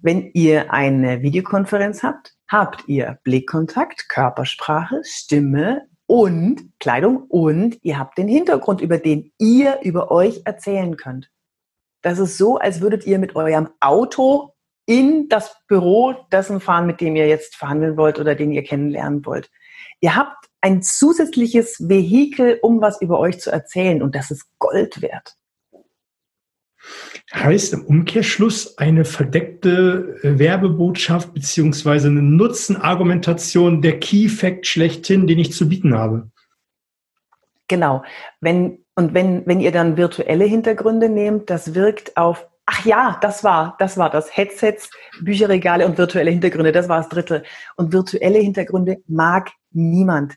Wenn 0.00 0.30
ihr 0.32 0.72
eine 0.72 1.22
Videokonferenz 1.22 2.02
habt, 2.02 2.34
habt 2.46 2.86
ihr 2.86 3.18
Blickkontakt, 3.24 4.08
Körpersprache, 4.08 5.00
Stimme 5.02 5.88
und 6.06 6.70
Kleidung 6.78 7.24
und 7.28 7.78
ihr 7.82 7.98
habt 7.98 8.16
den 8.16 8.28
Hintergrund, 8.28 8.80
über 8.80 8.98
den 8.98 9.32
ihr 9.38 9.80
über 9.82 10.10
euch 10.10 10.42
erzählen 10.44 10.96
könnt. 10.96 11.30
Das 12.08 12.18
ist 12.18 12.38
so, 12.38 12.56
als 12.56 12.80
würdet 12.80 13.06
ihr 13.06 13.18
mit 13.18 13.36
eurem 13.36 13.68
Auto 13.80 14.54
in 14.86 15.28
das 15.28 15.54
Büro 15.66 16.14
dessen 16.32 16.58
fahren, 16.58 16.86
mit 16.86 17.02
dem 17.02 17.14
ihr 17.16 17.28
jetzt 17.28 17.54
verhandeln 17.54 17.98
wollt 17.98 18.18
oder 18.18 18.34
den 18.34 18.50
ihr 18.50 18.64
kennenlernen 18.64 19.26
wollt. 19.26 19.50
Ihr 20.00 20.16
habt 20.16 20.46
ein 20.62 20.82
zusätzliches 20.82 21.86
Vehikel, 21.86 22.60
um 22.62 22.80
was 22.80 23.02
über 23.02 23.18
euch 23.18 23.40
zu 23.40 23.50
erzählen 23.50 24.02
und 24.02 24.14
das 24.14 24.30
ist 24.30 24.46
Gold 24.58 25.02
wert. 25.02 25.36
Heißt 27.34 27.74
im 27.74 27.84
Umkehrschluss 27.84 28.78
eine 28.78 29.04
verdeckte 29.04 30.16
äh, 30.22 30.38
Werbebotschaft 30.38 31.34
beziehungsweise 31.34 32.08
eine 32.08 32.22
Nutzenargumentation 32.22 33.82
der 33.82 34.00
Key 34.00 34.30
Fact 34.30 34.66
schlechthin, 34.66 35.26
den 35.26 35.38
ich 35.38 35.52
zu 35.52 35.68
bieten 35.68 35.94
habe. 35.94 36.30
Genau. 37.68 38.02
Wenn, 38.40 38.84
und 38.94 39.14
wenn, 39.14 39.46
wenn 39.46 39.60
ihr 39.60 39.72
dann 39.72 39.96
virtuelle 39.96 40.44
Hintergründe 40.44 41.08
nehmt, 41.08 41.50
das 41.50 41.74
wirkt 41.74 42.16
auf 42.16 42.46
Ach 42.70 42.84
ja, 42.84 43.16
das 43.22 43.42
war, 43.44 43.76
das 43.78 43.96
war 43.96 44.10
das. 44.10 44.36
Headsets, 44.36 44.90
Bücherregale 45.22 45.86
und 45.86 45.96
virtuelle 45.96 46.30
Hintergründe, 46.30 46.70
das 46.70 46.86
war 46.86 46.98
das 46.98 47.08
dritte. 47.08 47.42
Und 47.76 47.94
virtuelle 47.94 48.40
Hintergründe 48.40 48.98
mag 49.06 49.52
niemand. 49.70 50.34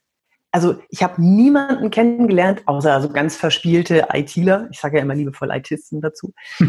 Also 0.51 0.77
ich 0.87 1.03
habe 1.03 1.21
niemanden 1.21 1.89
kennengelernt, 1.91 2.61
außer 2.67 2.93
also 2.93 3.09
ganz 3.09 3.35
verspielte 3.35 4.07
ITler, 4.13 4.69
ich 4.71 4.79
sage 4.79 4.97
ja 4.97 5.03
immer 5.03 5.15
liebevoll 5.15 5.51
ITisten 5.51 5.99
dazu, 5.99 6.33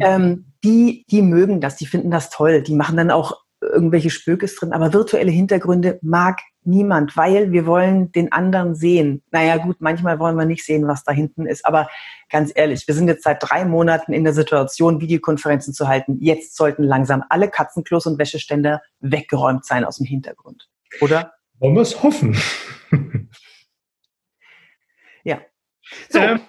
ähm, 0.00 0.52
die, 0.62 1.06
die 1.10 1.22
mögen 1.22 1.62
das, 1.62 1.76
die 1.76 1.86
finden 1.86 2.10
das 2.10 2.28
toll, 2.28 2.62
die 2.62 2.74
machen 2.74 2.98
dann 2.98 3.10
auch 3.10 3.44
irgendwelche 3.68 4.10
Spökes 4.10 4.56
drin, 4.56 4.72
aber 4.72 4.92
virtuelle 4.92 5.30
Hintergründe 5.30 5.98
mag 6.02 6.40
niemand, 6.64 7.16
weil 7.16 7.52
wir 7.52 7.66
wollen 7.66 8.12
den 8.12 8.32
anderen 8.32 8.74
sehen. 8.74 9.22
Naja 9.30 9.56
gut, 9.56 9.76
manchmal 9.80 10.18
wollen 10.18 10.36
wir 10.36 10.44
nicht 10.44 10.64
sehen, 10.64 10.86
was 10.86 11.04
da 11.04 11.12
hinten 11.12 11.46
ist, 11.46 11.64
aber 11.64 11.88
ganz 12.30 12.52
ehrlich, 12.54 12.86
wir 12.86 12.94
sind 12.94 13.08
jetzt 13.08 13.24
seit 13.24 13.38
drei 13.40 13.64
Monaten 13.64 14.12
in 14.12 14.24
der 14.24 14.34
Situation, 14.34 15.00
Videokonferenzen 15.00 15.72
zu 15.72 15.88
halten. 15.88 16.18
Jetzt 16.20 16.56
sollten 16.56 16.82
langsam 16.82 17.24
alle 17.28 17.48
Katzenklos 17.48 18.06
und 18.06 18.18
Wäscheständer 18.18 18.82
weggeräumt 19.00 19.64
sein 19.64 19.84
aus 19.84 19.96
dem 19.96 20.06
Hintergrund. 20.06 20.68
Oder? 21.00 21.32
Wollen 21.58 21.74
wir 21.74 21.82
es 21.82 22.02
hoffen. 22.02 22.36
ja. 25.24 25.40
So. 26.10 26.18
Ähm, 26.18 26.40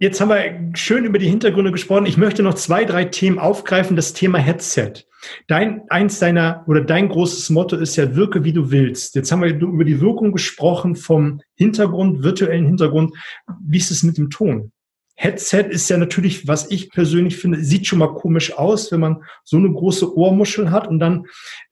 Jetzt 0.00 0.20
haben 0.20 0.28
wir 0.28 0.70
schön 0.74 1.04
über 1.04 1.18
die 1.18 1.28
Hintergründe 1.28 1.72
gesprochen. 1.72 2.06
Ich 2.06 2.16
möchte 2.16 2.44
noch 2.44 2.54
zwei, 2.54 2.84
drei 2.84 3.04
Themen 3.06 3.40
aufgreifen. 3.40 3.96
Das 3.96 4.12
Thema 4.12 4.38
Headset. 4.38 5.07
Dein, 5.46 5.82
eins 5.88 6.18
deiner 6.18 6.64
oder 6.66 6.80
dein 6.80 7.08
großes 7.08 7.50
Motto 7.50 7.76
ist 7.76 7.96
ja, 7.96 8.14
wirke 8.14 8.44
wie 8.44 8.52
du 8.52 8.70
willst. 8.70 9.14
Jetzt 9.14 9.32
haben 9.32 9.42
wir 9.42 9.54
über 9.54 9.84
die 9.84 10.00
Wirkung 10.00 10.32
gesprochen 10.32 10.96
vom 10.96 11.40
Hintergrund, 11.56 12.22
virtuellen 12.22 12.66
Hintergrund. 12.66 13.14
Wie 13.60 13.78
ist 13.78 13.90
es 13.90 14.02
mit 14.02 14.18
dem 14.18 14.30
Ton? 14.30 14.72
Headset 15.16 15.64
ist 15.68 15.90
ja 15.90 15.96
natürlich, 15.96 16.46
was 16.46 16.70
ich 16.70 16.90
persönlich 16.90 17.36
finde, 17.36 17.62
sieht 17.64 17.86
schon 17.86 17.98
mal 17.98 18.14
komisch 18.14 18.56
aus, 18.56 18.92
wenn 18.92 19.00
man 19.00 19.22
so 19.42 19.56
eine 19.56 19.70
große 19.72 20.16
Ohrmuschel 20.16 20.70
hat 20.70 20.86
und 20.88 20.98
dann 20.98 21.26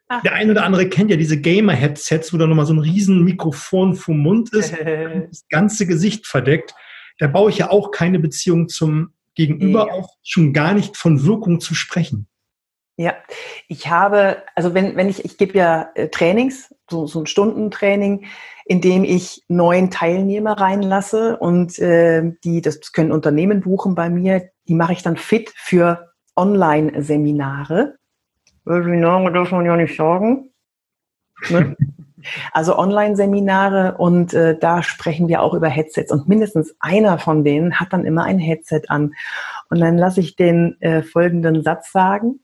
Ach. 0.08 0.22
Der 0.22 0.34
eine 0.34 0.52
oder 0.52 0.62
andere 0.62 0.88
kennt 0.88 1.10
ja 1.10 1.16
diese 1.16 1.40
Gamer-Headsets, 1.40 2.32
wo 2.32 2.36
da 2.36 2.46
nochmal 2.46 2.64
so 2.64 2.72
ein 2.72 2.78
riesen 2.78 3.24
Mikrofon 3.24 3.96
vom 3.96 4.18
Mund 4.18 4.52
ist, 4.52 4.72
das 5.30 5.44
ganze 5.48 5.84
Gesicht 5.84 6.28
verdeckt 6.28 6.76
da 7.18 7.26
baue 7.26 7.50
ich 7.50 7.58
ja 7.58 7.70
auch 7.70 7.90
keine 7.90 8.18
Beziehung 8.18 8.68
zum 8.68 9.12
Gegenüber, 9.34 9.86
ja. 9.88 9.92
auch 9.92 10.16
schon 10.22 10.52
gar 10.52 10.74
nicht 10.74 10.96
von 10.96 11.24
Wirkung 11.24 11.60
zu 11.60 11.74
sprechen. 11.74 12.26
Ja, 12.98 13.14
ich 13.68 13.90
habe, 13.90 14.38
also 14.54 14.72
wenn, 14.72 14.96
wenn 14.96 15.10
ich, 15.10 15.24
ich 15.24 15.36
gebe 15.36 15.58
ja 15.58 15.90
äh, 15.94 16.08
Trainings, 16.08 16.74
so, 16.88 17.06
so 17.06 17.20
ein 17.20 17.26
Stundentraining, 17.26 18.24
in 18.64 18.80
dem 18.80 19.04
ich 19.04 19.44
neun 19.48 19.90
Teilnehmer 19.90 20.58
reinlasse 20.58 21.36
und 21.36 21.78
äh, 21.78 22.32
die, 22.42 22.62
das 22.62 22.92
können 22.92 23.12
Unternehmen 23.12 23.60
buchen 23.60 23.94
bei 23.94 24.08
mir, 24.08 24.48
die 24.66 24.74
mache 24.74 24.94
ich 24.94 25.02
dann 25.02 25.18
fit 25.18 25.52
für 25.54 26.12
Online-Seminare. 26.36 27.96
Seminare 28.64 29.32
darf 29.32 29.50
man 29.52 29.66
ja 29.66 29.76
nicht 29.76 29.96
sagen. 29.96 30.50
Ne? 31.50 31.76
Also 32.52 32.76
Online-Seminare 32.76 33.98
und 33.98 34.34
äh, 34.34 34.58
da 34.58 34.82
sprechen 34.82 35.28
wir 35.28 35.42
auch 35.42 35.54
über 35.54 35.68
Headsets 35.68 36.10
und 36.10 36.26
mindestens 36.28 36.74
einer 36.80 37.18
von 37.18 37.44
denen 37.44 37.78
hat 37.78 37.92
dann 37.92 38.04
immer 38.04 38.24
ein 38.24 38.40
Headset 38.40 38.82
an. 38.88 39.14
Und 39.70 39.80
dann 39.80 39.96
lasse 39.96 40.18
ich 40.20 40.34
den 40.34 40.80
äh, 40.80 41.02
folgenden 41.02 41.62
Satz 41.62 41.92
sagen. 41.92 42.40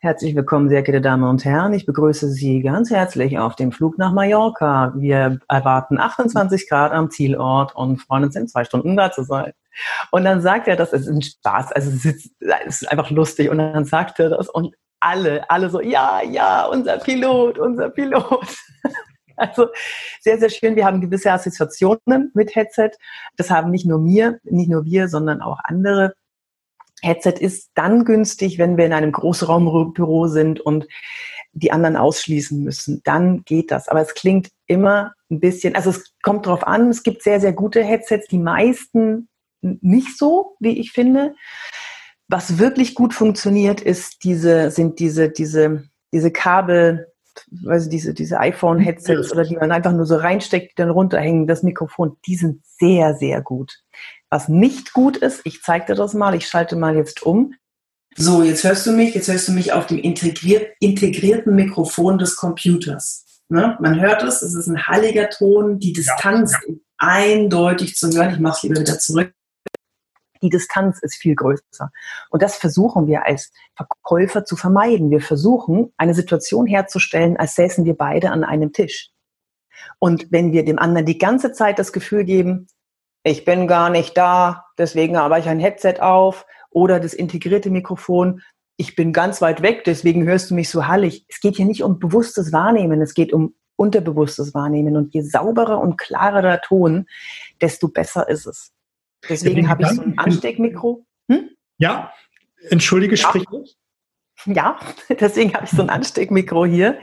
Herzlich 0.00 0.34
willkommen, 0.34 0.68
sehr 0.68 0.82
geehrte 0.82 1.00
Damen 1.00 1.24
und 1.24 1.44
Herren. 1.44 1.72
Ich 1.72 1.86
begrüße 1.86 2.28
Sie 2.30 2.62
ganz 2.62 2.90
herzlich 2.90 3.38
auf 3.38 3.56
dem 3.56 3.72
Flug 3.72 3.98
nach 3.98 4.12
Mallorca. 4.12 4.92
Wir 4.96 5.38
erwarten 5.48 5.98
28 5.98 6.68
Grad 6.68 6.92
am 6.92 7.10
Zielort 7.10 7.74
und 7.74 7.98
freuen 7.98 8.24
uns 8.24 8.36
in 8.36 8.48
zwei 8.48 8.64
Stunden 8.64 8.96
da 8.96 9.12
zu 9.12 9.22
sein. 9.22 9.52
Und 10.10 10.24
dann 10.24 10.40
sagt 10.40 10.68
er, 10.68 10.76
das 10.76 10.92
ist 10.92 11.08
ein 11.08 11.22
Spaß, 11.22 11.72
also 11.72 11.90
es 11.90 12.04
ist, 12.04 12.30
es 12.40 12.82
ist 12.82 12.90
einfach 12.90 13.10
lustig. 13.10 13.50
Und 13.50 13.58
dann 13.58 13.84
sagt 13.84 14.18
er 14.18 14.30
das 14.30 14.48
und 14.48 14.74
alle, 15.00 15.48
alle 15.50 15.70
so, 15.70 15.80
ja, 15.80 16.22
ja, 16.22 16.66
unser 16.66 16.98
Pilot, 16.98 17.58
unser 17.58 17.90
Pilot. 17.90 18.46
Also 19.34 19.68
sehr, 20.20 20.38
sehr 20.38 20.50
schön. 20.50 20.76
Wir 20.76 20.84
haben 20.84 21.00
gewisse 21.00 21.32
Assoziationen 21.32 22.30
mit 22.34 22.54
Headset. 22.54 22.90
Das 23.36 23.50
haben 23.50 23.70
nicht 23.70 23.86
nur 23.86 23.98
mir, 23.98 24.38
nicht 24.44 24.70
nur 24.70 24.84
wir, 24.84 25.08
sondern 25.08 25.40
auch 25.40 25.58
andere. 25.64 26.14
Headset 27.02 27.34
ist 27.40 27.70
dann 27.74 28.04
günstig, 28.04 28.58
wenn 28.58 28.76
wir 28.76 28.86
in 28.86 28.92
einem 28.92 29.12
Großraumbüro 29.12 30.28
sind 30.28 30.60
und 30.60 30.86
die 31.52 31.72
anderen 31.72 31.96
ausschließen 31.96 32.62
müssen. 32.62 33.02
Dann 33.04 33.44
geht 33.44 33.70
das. 33.70 33.88
Aber 33.88 34.00
es 34.00 34.14
klingt 34.14 34.50
immer 34.66 35.12
ein 35.30 35.40
bisschen, 35.40 35.74
also 35.74 35.90
es 35.90 36.14
kommt 36.22 36.46
drauf 36.46 36.66
an. 36.66 36.88
Es 36.88 37.02
gibt 37.02 37.22
sehr, 37.22 37.40
sehr 37.40 37.52
gute 37.52 37.82
Headsets. 37.82 38.28
Die 38.28 38.38
meisten 38.38 39.28
nicht 39.60 40.16
so, 40.16 40.56
wie 40.60 40.78
ich 40.78 40.92
finde. 40.92 41.34
Was 42.28 42.58
wirklich 42.58 42.94
gut 42.94 43.12
funktioniert, 43.14 43.80
ist 43.80 44.24
diese, 44.24 44.70
sind 44.70 44.98
diese, 44.98 45.28
diese, 45.28 45.84
diese 46.12 46.30
Kabel, 46.30 47.08
also 47.66 47.90
diese, 47.90 48.14
diese 48.14 48.38
iPhone-Headsets 48.38 49.32
oder 49.32 49.44
die 49.44 49.56
man 49.56 49.72
einfach 49.72 49.92
nur 49.92 50.06
so 50.06 50.16
reinsteckt, 50.16 50.72
die 50.72 50.74
dann 50.76 50.90
runterhängen, 50.90 51.46
das 51.46 51.62
Mikrofon, 51.62 52.16
die 52.26 52.36
sind 52.36 52.64
sehr, 52.64 53.14
sehr 53.14 53.42
gut. 53.42 53.82
Was 54.32 54.48
nicht 54.48 54.94
gut 54.94 55.18
ist, 55.18 55.42
ich 55.44 55.60
zeige 55.60 55.84
dir 55.84 55.94
das 55.94 56.14
mal, 56.14 56.34
ich 56.34 56.48
schalte 56.48 56.74
mal 56.74 56.96
jetzt 56.96 57.22
um. 57.22 57.52
So, 58.16 58.42
jetzt 58.42 58.64
hörst 58.64 58.86
du 58.86 58.92
mich, 58.92 59.14
jetzt 59.14 59.28
hörst 59.28 59.46
du 59.48 59.52
mich 59.52 59.74
auf 59.74 59.84
dem 59.88 59.98
integriert, 59.98 60.74
integrierten 60.80 61.54
Mikrofon 61.54 62.16
des 62.16 62.36
Computers. 62.36 63.26
Ne? 63.50 63.76
Man 63.78 64.00
hört 64.00 64.22
es, 64.22 64.40
es 64.40 64.54
ist 64.54 64.68
ein 64.68 64.88
halliger 64.88 65.28
Ton, 65.28 65.78
die 65.78 65.92
Distanz 65.92 66.52
ja, 66.52 66.58
ja. 66.66 66.74
eindeutig 66.96 67.94
zu 67.94 68.08
hören. 68.08 68.32
Ich 68.32 68.40
mache 68.40 68.56
es 68.56 68.62
lieber 68.62 68.80
wieder 68.80 68.98
zurück 68.98 69.34
die 70.42 70.48
Distanz 70.48 70.98
ist 71.02 71.14
viel 71.14 71.36
größer. 71.36 71.92
Und 72.30 72.42
das 72.42 72.56
versuchen 72.56 73.06
wir 73.06 73.24
als 73.26 73.52
Verkäufer 73.76 74.44
zu 74.44 74.56
vermeiden. 74.56 75.12
Wir 75.12 75.20
versuchen, 75.20 75.92
eine 75.96 76.14
Situation 76.14 76.66
herzustellen, 76.66 77.36
als 77.36 77.54
säßen 77.54 77.84
wir 77.84 77.94
beide 77.94 78.30
an 78.32 78.42
einem 78.42 78.72
Tisch. 78.72 79.10
Und 80.00 80.32
wenn 80.32 80.50
wir 80.50 80.64
dem 80.64 80.80
anderen 80.80 81.06
die 81.06 81.18
ganze 81.18 81.52
Zeit 81.52 81.78
das 81.78 81.92
Gefühl 81.92 82.24
geben, 82.24 82.66
ich 83.24 83.44
bin 83.44 83.66
gar 83.66 83.90
nicht 83.90 84.16
da, 84.16 84.64
deswegen 84.78 85.16
habe 85.16 85.38
ich 85.38 85.48
ein 85.48 85.60
Headset 85.60 86.00
auf 86.00 86.46
oder 86.70 87.00
das 87.00 87.14
integrierte 87.14 87.70
Mikrofon, 87.70 88.42
ich 88.76 88.96
bin 88.96 89.12
ganz 89.12 89.40
weit 89.40 89.62
weg, 89.62 89.84
deswegen 89.84 90.24
hörst 90.24 90.50
du 90.50 90.54
mich 90.54 90.68
so 90.68 90.86
hallig. 90.86 91.24
Es 91.28 91.40
geht 91.40 91.56
hier 91.56 91.66
nicht 91.66 91.82
um 91.82 91.98
bewusstes 91.98 92.52
Wahrnehmen, 92.52 93.00
es 93.00 93.14
geht 93.14 93.32
um 93.32 93.54
unterbewusstes 93.76 94.54
Wahrnehmen. 94.54 94.96
Und 94.96 95.14
je 95.14 95.22
sauberer 95.22 95.80
und 95.80 95.98
klarer 95.98 96.42
der 96.42 96.60
Ton, 96.60 97.06
desto 97.60 97.88
besser 97.88 98.28
ist 98.28 98.46
es. 98.46 98.72
Deswegen 99.28 99.68
habe 99.68 99.82
ich 99.82 99.88
so 99.90 100.02
ein 100.02 100.18
Ansteckmikro. 100.18 101.04
Hm? 101.30 101.50
Ja, 101.78 102.12
entschuldige, 102.70 103.14
ja. 103.14 103.28
sprich. 103.28 103.46
Ja, 104.46 104.78
deswegen 105.20 105.54
habe 105.54 105.64
ich 105.66 105.70
so 105.70 105.82
ein 105.82 105.90
Ansteckmikro 105.90 106.66
hier. 106.66 106.98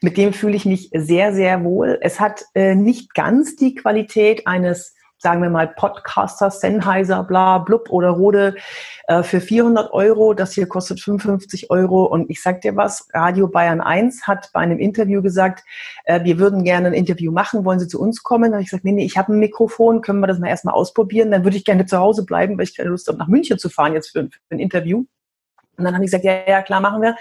Mit 0.00 0.16
dem 0.16 0.32
fühle 0.32 0.56
ich 0.56 0.64
mich 0.64 0.90
sehr, 0.94 1.34
sehr 1.34 1.64
wohl. 1.64 1.98
Es 2.00 2.20
hat 2.20 2.44
äh, 2.54 2.74
nicht 2.74 3.14
ganz 3.14 3.56
die 3.56 3.74
Qualität 3.74 4.46
eines 4.46 4.94
sagen 5.18 5.42
wir 5.42 5.50
mal 5.50 5.66
Podcaster, 5.66 6.50
Sennheiser, 6.50 7.24
bla, 7.24 7.58
blub 7.58 7.90
oder 7.90 8.10
Rode 8.10 8.54
äh, 9.08 9.22
für 9.22 9.40
400 9.40 9.92
Euro. 9.92 10.32
Das 10.32 10.52
hier 10.52 10.68
kostet 10.68 11.00
55 11.00 11.70
Euro. 11.70 12.04
Und 12.04 12.30
ich 12.30 12.40
sag 12.40 12.60
dir 12.60 12.76
was, 12.76 13.08
Radio 13.12 13.48
Bayern 13.48 13.80
1 13.80 14.28
hat 14.28 14.50
bei 14.52 14.60
einem 14.60 14.78
Interview 14.78 15.20
gesagt, 15.20 15.64
äh, 16.04 16.22
wir 16.22 16.38
würden 16.38 16.62
gerne 16.62 16.88
ein 16.88 16.94
Interview 16.94 17.32
machen, 17.32 17.64
wollen 17.64 17.80
Sie 17.80 17.88
zu 17.88 18.00
uns 18.00 18.22
kommen? 18.22 18.50
Da 18.50 18.56
habe 18.56 18.62
ich 18.62 18.70
gesagt, 18.70 18.84
nee, 18.84 18.92
nee, 18.92 19.04
ich 19.04 19.18
habe 19.18 19.32
ein 19.32 19.40
Mikrofon, 19.40 20.02
können 20.02 20.20
wir 20.20 20.28
das 20.28 20.38
mal 20.38 20.48
erstmal 20.48 20.74
ausprobieren? 20.74 21.32
Dann 21.32 21.44
würde 21.44 21.56
ich 21.56 21.64
gerne 21.64 21.86
zu 21.86 21.98
Hause 21.98 22.24
bleiben, 22.24 22.56
weil 22.56 22.64
ich 22.64 22.76
keine 22.76 22.90
Lust 22.90 23.08
habe, 23.08 23.18
nach 23.18 23.28
München 23.28 23.58
zu 23.58 23.68
fahren 23.68 23.94
jetzt 23.94 24.10
für, 24.10 24.24
für 24.24 24.54
ein 24.54 24.60
Interview. 24.60 25.04
Und 25.78 25.84
dann 25.84 25.94
habe 25.94 26.04
ich 26.04 26.10
gesagt, 26.10 26.24
ja, 26.24 26.46
ja, 26.46 26.62
klar, 26.62 26.80
machen 26.80 27.02
wir. 27.02 27.16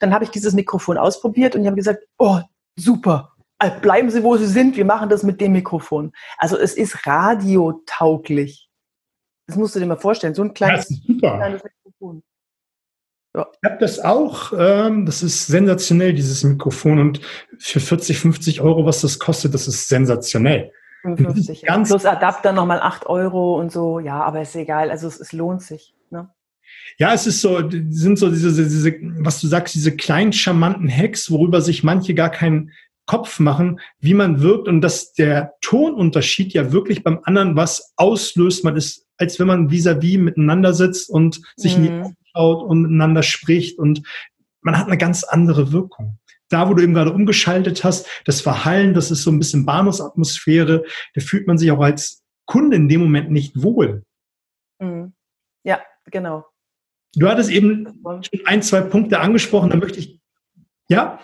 Dann 0.00 0.14
habe 0.14 0.24
ich 0.24 0.30
dieses 0.30 0.54
Mikrofon 0.54 0.98
ausprobiert 0.98 1.54
und 1.54 1.62
ich 1.62 1.66
habe 1.66 1.76
gesagt, 1.76 2.00
oh, 2.18 2.40
super, 2.76 3.31
bleiben 3.70 4.10
Sie, 4.10 4.22
wo 4.22 4.36
Sie 4.36 4.46
sind, 4.46 4.76
wir 4.76 4.84
machen 4.84 5.08
das 5.08 5.22
mit 5.22 5.40
dem 5.40 5.52
Mikrofon. 5.52 6.12
Also 6.38 6.56
es 6.58 6.74
ist 6.74 7.06
radiotauglich. 7.06 8.68
Das 9.46 9.56
musst 9.56 9.74
du 9.74 9.80
dir 9.80 9.86
mal 9.86 9.96
vorstellen, 9.96 10.34
so 10.34 10.42
ein 10.42 10.54
kleines, 10.54 10.88
kleines 11.18 11.62
Mikrofon. 11.64 12.22
Ja. 13.34 13.46
Ich 13.62 13.70
habe 13.70 13.78
das 13.80 14.00
auch. 14.00 14.52
Ähm, 14.56 15.06
das 15.06 15.22
ist 15.22 15.46
sensationell, 15.46 16.12
dieses 16.12 16.44
Mikrofon. 16.44 16.98
Und 16.98 17.20
für 17.58 17.80
40, 17.80 18.18
50 18.18 18.60
Euro, 18.60 18.84
was 18.84 19.00
das 19.00 19.18
kostet, 19.18 19.54
das 19.54 19.66
ist 19.68 19.88
sensationell. 19.88 20.72
55, 21.02 21.62
ja. 21.62 21.78
Plus 21.78 22.04
Adapter 22.04 22.52
nochmal 22.52 22.80
8 22.80 23.06
Euro 23.06 23.58
und 23.58 23.72
so. 23.72 23.98
Ja, 23.98 24.22
aber 24.22 24.42
ist 24.42 24.54
egal. 24.54 24.90
Also 24.90 25.08
es, 25.08 25.18
es 25.18 25.32
lohnt 25.32 25.62
sich. 25.62 25.94
Ne? 26.10 26.30
Ja, 26.98 27.14
es 27.14 27.26
ist 27.26 27.40
so, 27.40 27.68
sind 27.70 28.18
so 28.18 28.28
diese, 28.28 28.52
diese, 28.52 28.94
was 29.20 29.40
du 29.40 29.48
sagst, 29.48 29.74
diese 29.74 29.96
kleinen 29.96 30.32
charmanten 30.32 30.90
Hacks, 30.90 31.30
worüber 31.30 31.60
sich 31.60 31.82
manche 31.82 32.14
gar 32.14 32.30
keinen 32.30 32.70
Kopf 33.06 33.40
machen, 33.40 33.80
wie 33.98 34.14
man 34.14 34.40
wirkt 34.40 34.68
und 34.68 34.80
dass 34.80 35.12
der 35.12 35.54
Tonunterschied 35.60 36.52
ja 36.52 36.72
wirklich 36.72 37.02
beim 37.02 37.20
anderen 37.24 37.56
was 37.56 37.92
auslöst. 37.96 38.64
Man 38.64 38.76
ist, 38.76 39.06
als 39.16 39.38
wenn 39.38 39.48
man 39.48 39.70
vis-à-vis 39.70 40.16
-vis 40.16 40.22
miteinander 40.22 40.72
sitzt 40.72 41.10
und 41.10 41.40
sich 41.56 41.76
mhm. 41.76 41.84
in 41.84 41.90
die. 41.90 42.02
Augen 42.02 42.16
schaut 42.32 42.62
und 42.62 42.82
miteinander 42.82 43.22
spricht 43.22 43.78
und 43.78 44.02
man 44.60 44.78
hat 44.78 44.86
eine 44.86 44.98
ganz 44.98 45.24
andere 45.24 45.72
Wirkung. 45.72 46.18
Da, 46.48 46.68
wo 46.68 46.74
du 46.74 46.82
eben 46.82 46.94
gerade 46.94 47.12
umgeschaltet 47.12 47.82
hast, 47.82 48.06
das 48.24 48.40
Verhallen, 48.40 48.94
das 48.94 49.10
ist 49.10 49.22
so 49.22 49.30
ein 49.30 49.38
bisschen 49.38 49.64
Bahnhofsatmosphäre, 49.64 50.84
da 51.14 51.20
fühlt 51.20 51.46
man 51.46 51.58
sich 51.58 51.70
auch 51.70 51.80
als 51.80 52.22
Kunde 52.46 52.76
in 52.76 52.88
dem 52.88 53.00
Moment 53.00 53.30
nicht 53.30 53.62
wohl. 53.62 54.04
Mhm. 54.78 55.14
Ja, 55.64 55.80
genau. 56.06 56.44
Du 57.14 57.28
hattest 57.28 57.50
eben 57.50 58.00
schon 58.04 58.46
ein, 58.46 58.62
zwei 58.62 58.80
Punkte 58.80 59.20
angesprochen, 59.20 59.70
da 59.70 59.76
möchte 59.76 59.98
ich, 59.98 60.20
ja? 60.88 61.18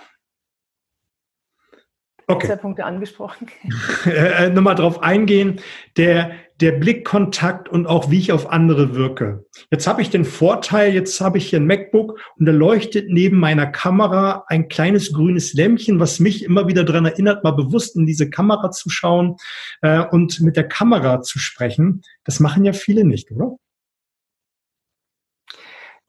Okay. 2.30 2.47
Zwei 2.47 2.56
Punkte 2.56 2.85
angesprochen. 2.85 3.49
Äh, 4.06 4.47
äh, 4.47 4.50
Nochmal 4.50 4.75
drauf 4.75 5.02
eingehen, 5.02 5.61
der, 5.97 6.32
der 6.61 6.73
Blickkontakt 6.73 7.68
und 7.68 7.87
auch 7.87 8.11
wie 8.11 8.18
ich 8.18 8.32
auf 8.32 8.50
andere 8.50 8.94
wirke. 8.94 9.47
Jetzt 9.70 9.87
habe 9.87 10.02
ich 10.02 10.11
den 10.11 10.25
Vorteil, 10.25 10.92
jetzt 10.92 11.20
habe 11.20 11.38
ich 11.38 11.49
hier 11.49 11.58
ein 11.58 11.66
MacBook 11.66 12.20
und 12.37 12.47
da 12.47 12.52
leuchtet 12.52 13.11
neben 13.11 13.38
meiner 13.38 13.66
Kamera 13.66 14.44
ein 14.49 14.68
kleines 14.68 15.12
grünes 15.12 15.54
Lämpchen, 15.54 16.00
was 16.00 16.20
mich 16.20 16.44
immer 16.44 16.68
wieder 16.68 16.85
daran 16.85 17.06
erinnert, 17.06 17.44
mal 17.44 17.52
bewusst 17.52 17.97
in 17.97 18.06
diese 18.06 18.28
Kamera 18.30 18.70
zu 18.70 18.90
schauen 18.90 19.37
äh, 19.80 20.04
und 20.04 20.40
mit 20.40 20.56
der 20.56 20.68
Kamera 20.68 21.23
zu 21.23 21.38
sprechen. 21.38 22.02
Das 22.25 22.40
machen 22.40 22.64
ja 22.64 22.73
viele 22.73 23.04
nicht, 23.04 23.30
oder? 23.30 23.56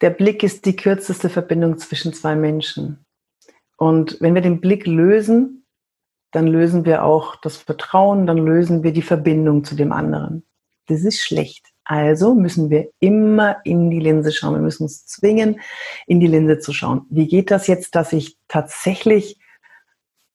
Der 0.02 0.10
Blick 0.10 0.44
ist 0.44 0.66
die 0.66 0.76
kürzeste 0.76 1.30
Verbindung 1.30 1.78
zwischen 1.78 2.14
zwei 2.14 2.36
Menschen. 2.36 3.06
Und 3.78 4.18
wenn 4.20 4.36
wir 4.36 4.42
den 4.42 4.62
Blick 4.62 4.86
lösen, 4.86 5.59
dann 6.32 6.48
lösen 6.48 6.86
wir 6.86 7.04
auch 7.04 7.36
das 7.38 7.58
Vertrauen, 7.58 8.28
dann 8.28 8.38
lösen 8.38 8.84
wir 8.84 8.92
die 8.92 9.02
Verbindung 9.02 9.64
zu 9.64 9.76
dem 9.76 9.92
anderen. 9.92 10.44
Das 10.88 11.04
ist 11.04 11.22
schlecht. 11.22 11.68
Also 11.86 12.36
müssen 12.36 12.70
wir 12.70 12.90
immer 13.00 13.58
in 13.64 13.90
die 13.90 14.00
Linse 14.00 14.32
schauen. 14.32 14.54
Wir 14.54 14.62
müssen 14.62 14.84
uns 14.84 15.08
zwingen, 15.08 15.60
in 16.06 16.20
die 16.20 16.28
Linse 16.28 16.60
zu 16.60 16.72
schauen. 16.72 17.06
Wie 17.10 17.28
geht 17.28 17.50
das 17.50 17.66
jetzt, 17.66 17.96
dass 17.96 18.14
ich 18.14 18.38
tatsächlich 18.48 19.40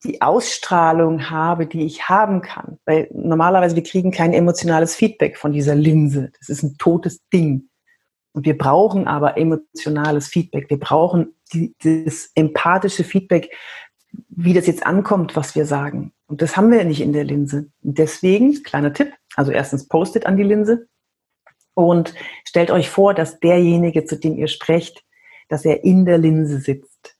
die 0.03 0.21
Ausstrahlung 0.21 1.31
habe, 1.31 1.67
die 1.67 1.85
ich 1.85 2.09
haben 2.09 2.43
kann? 2.43 2.79
Weil 2.87 3.09
normalerweise 3.13 3.77
wir 3.77 3.85
kriegen 3.85 4.11
kein 4.11 4.33
emotionales 4.33 4.97
Feedback 4.97 5.39
von 5.39 5.53
dieser 5.53 5.77
Linse. 5.77 6.33
Das 6.39 6.49
ist 6.49 6.65
ein 6.65 6.77
totes 6.77 7.21
Ding. 7.33 7.69
Und 8.33 8.47
wir 8.47 8.59
brauchen 8.59 9.07
aber 9.07 9.39
emotionales 9.39 10.27
Feedback. 10.27 10.69
Wir 10.69 10.81
brauchen 10.81 11.37
dieses 11.53 12.33
empathische 12.35 13.05
Feedback 13.05 13.57
wie 14.29 14.53
das 14.53 14.67
jetzt 14.67 14.87
ankommt, 14.87 15.37
was 15.37 15.55
wir 15.55 15.67
sagen. 15.67 16.13
Und 16.27 16.43
das 16.43 16.57
haben 16.57 16.71
wir 16.71 16.85
nicht 16.85 17.01
in 17.01 17.13
der 17.13 17.25
Linse. 17.25 17.71
Deswegen, 17.81 18.63
kleiner 18.63 18.93
Tipp, 18.93 19.13
also 19.37 19.53
erstens 19.53 19.89
postet 19.89 20.27
an 20.27 20.37
die 20.37 20.43
Linse 20.43 20.87
und 21.75 22.15
stellt 22.45 22.71
euch 22.71 22.89
vor, 22.89 23.15
dass 23.15 23.41
derjenige, 23.41 24.05
zu 24.05 24.17
dem 24.17 24.37
ihr 24.37 24.49
sprecht, 24.49 25.05
dass 25.49 25.65
er 25.65 25.85
in 25.85 26.05
der 26.05 26.19
Linse 26.19 26.59
sitzt. 26.59 27.17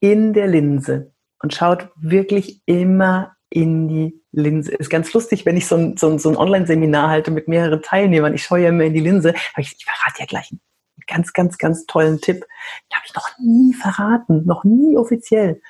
In 0.00 0.32
der 0.32 0.46
Linse. 0.46 1.12
Und 1.42 1.54
schaut 1.54 1.90
wirklich 1.96 2.62
immer 2.66 3.36
in 3.50 3.88
die 3.88 4.22
Linse. 4.32 4.72
Ist 4.72 4.90
ganz 4.90 5.12
lustig, 5.12 5.44
wenn 5.44 5.56
ich 5.56 5.66
so 5.66 5.76
ein, 5.76 5.96
so 5.96 6.08
ein, 6.08 6.18
so 6.18 6.30
ein 6.30 6.36
Online-Seminar 6.36 7.10
halte 7.10 7.30
mit 7.30 7.48
mehreren 7.48 7.82
Teilnehmern. 7.82 8.34
Ich 8.34 8.44
schaue 8.44 8.60
ja 8.60 8.68
immer 8.70 8.84
in 8.84 8.94
die 8.94 9.00
Linse. 9.00 9.30
Aber 9.30 9.60
ich, 9.60 9.74
ich 9.76 9.84
verrate 9.84 10.20
ja 10.20 10.26
gleich 10.26 10.50
einen 10.50 10.60
ganz, 11.06 11.32
ganz, 11.32 11.58
ganz 11.58 11.86
tollen 11.86 12.20
Tipp. 12.20 12.40
Den 12.40 12.96
habe 12.96 13.06
ich 13.06 13.14
noch 13.14 13.28
nie 13.38 13.74
verraten. 13.74 14.46
Noch 14.46 14.64
nie 14.64 14.96
offiziell. 14.96 15.60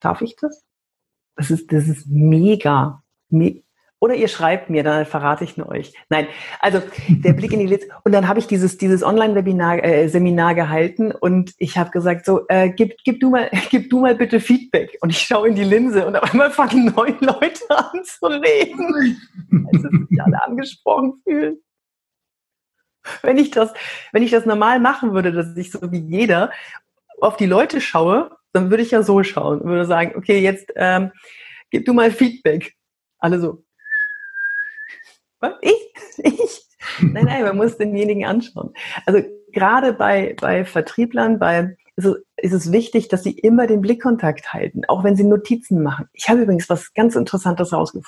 Darf 0.00 0.22
ich 0.22 0.36
das? 0.36 0.64
Das 1.36 1.50
ist, 1.50 1.72
das 1.72 1.88
ist 1.88 2.06
mega. 2.08 3.02
Me 3.28 3.62
oder 4.00 4.14
ihr 4.14 4.28
schreibt 4.28 4.70
mir, 4.70 4.84
dann 4.84 5.06
verrate 5.06 5.42
ich 5.42 5.56
nur 5.56 5.68
euch. 5.68 5.92
Nein, 6.08 6.28
also 6.60 6.80
der 7.08 7.32
Blick 7.32 7.52
in 7.52 7.58
die 7.58 7.66
Linse. 7.66 7.88
Und 8.04 8.12
dann 8.12 8.28
habe 8.28 8.38
ich 8.38 8.46
dieses, 8.46 8.78
dieses 8.78 9.02
Online-Webinar, 9.02 9.82
äh, 9.82 10.08
Seminar 10.08 10.54
gehalten 10.54 11.10
und 11.10 11.52
ich 11.58 11.76
habe 11.76 11.90
gesagt, 11.90 12.24
so, 12.24 12.46
äh, 12.48 12.70
gib, 12.70 12.96
gib, 13.04 13.18
du 13.18 13.30
mal, 13.30 13.50
gib 13.70 13.90
du 13.90 14.00
mal 14.00 14.14
bitte 14.14 14.38
Feedback. 14.40 14.96
Und 15.00 15.10
ich 15.10 15.18
schaue 15.18 15.48
in 15.48 15.56
die 15.56 15.64
Linse 15.64 16.06
und 16.06 16.14
auf 16.16 16.30
einmal 16.30 16.50
fangen 16.50 16.92
neun 16.94 17.16
Leute 17.20 17.70
an 17.70 18.04
zu 18.04 18.26
reden, 18.26 19.20
als 19.72 19.82
sich 19.82 20.22
alle 20.22 20.44
angesprochen 20.44 21.20
fühlen. 21.24 21.58
Wenn 23.22 23.38
ich 23.38 23.50
das, 23.50 23.72
wenn 24.12 24.22
ich 24.22 24.30
das 24.30 24.46
normal 24.46 24.80
machen 24.80 25.12
würde, 25.12 25.32
dass 25.32 25.56
ich 25.56 25.72
so 25.72 25.90
wie 25.90 25.98
jeder 25.98 26.52
auf 27.20 27.36
die 27.36 27.46
Leute 27.46 27.80
schaue 27.80 28.37
dann 28.52 28.70
würde 28.70 28.82
ich 28.82 28.90
ja 28.90 29.02
so 29.02 29.22
schauen 29.22 29.60
und 29.60 29.68
würde 29.68 29.86
sagen, 29.86 30.12
okay, 30.16 30.40
jetzt 30.40 30.72
ähm, 30.76 31.12
gib 31.70 31.84
du 31.84 31.92
mal 31.92 32.10
Feedback. 32.10 32.74
Alle 33.18 33.40
so. 33.40 33.64
Was? 35.40 35.54
Ich? 35.62 35.74
Ich? 36.20 36.66
Nein, 37.00 37.26
nein, 37.26 37.42
man 37.44 37.56
muss 37.56 37.76
denjenigen 37.76 38.24
anschauen. 38.24 38.72
Also 39.06 39.22
gerade 39.52 39.92
bei, 39.92 40.34
bei 40.40 40.64
Vertrieblern, 40.64 41.38
bei 41.38 41.76
ist 42.36 42.52
es 42.52 42.70
wichtig, 42.70 43.08
dass 43.08 43.24
sie 43.24 43.32
immer 43.32 43.66
den 43.66 43.80
Blickkontakt 43.80 44.52
halten, 44.52 44.82
auch 44.86 45.02
wenn 45.02 45.16
sie 45.16 45.24
Notizen 45.24 45.82
machen. 45.82 46.08
Ich 46.12 46.28
habe 46.28 46.42
übrigens 46.42 46.68
was 46.68 46.94
ganz 46.94 47.16
Interessantes 47.16 47.72
herausgefunden. 47.72 48.06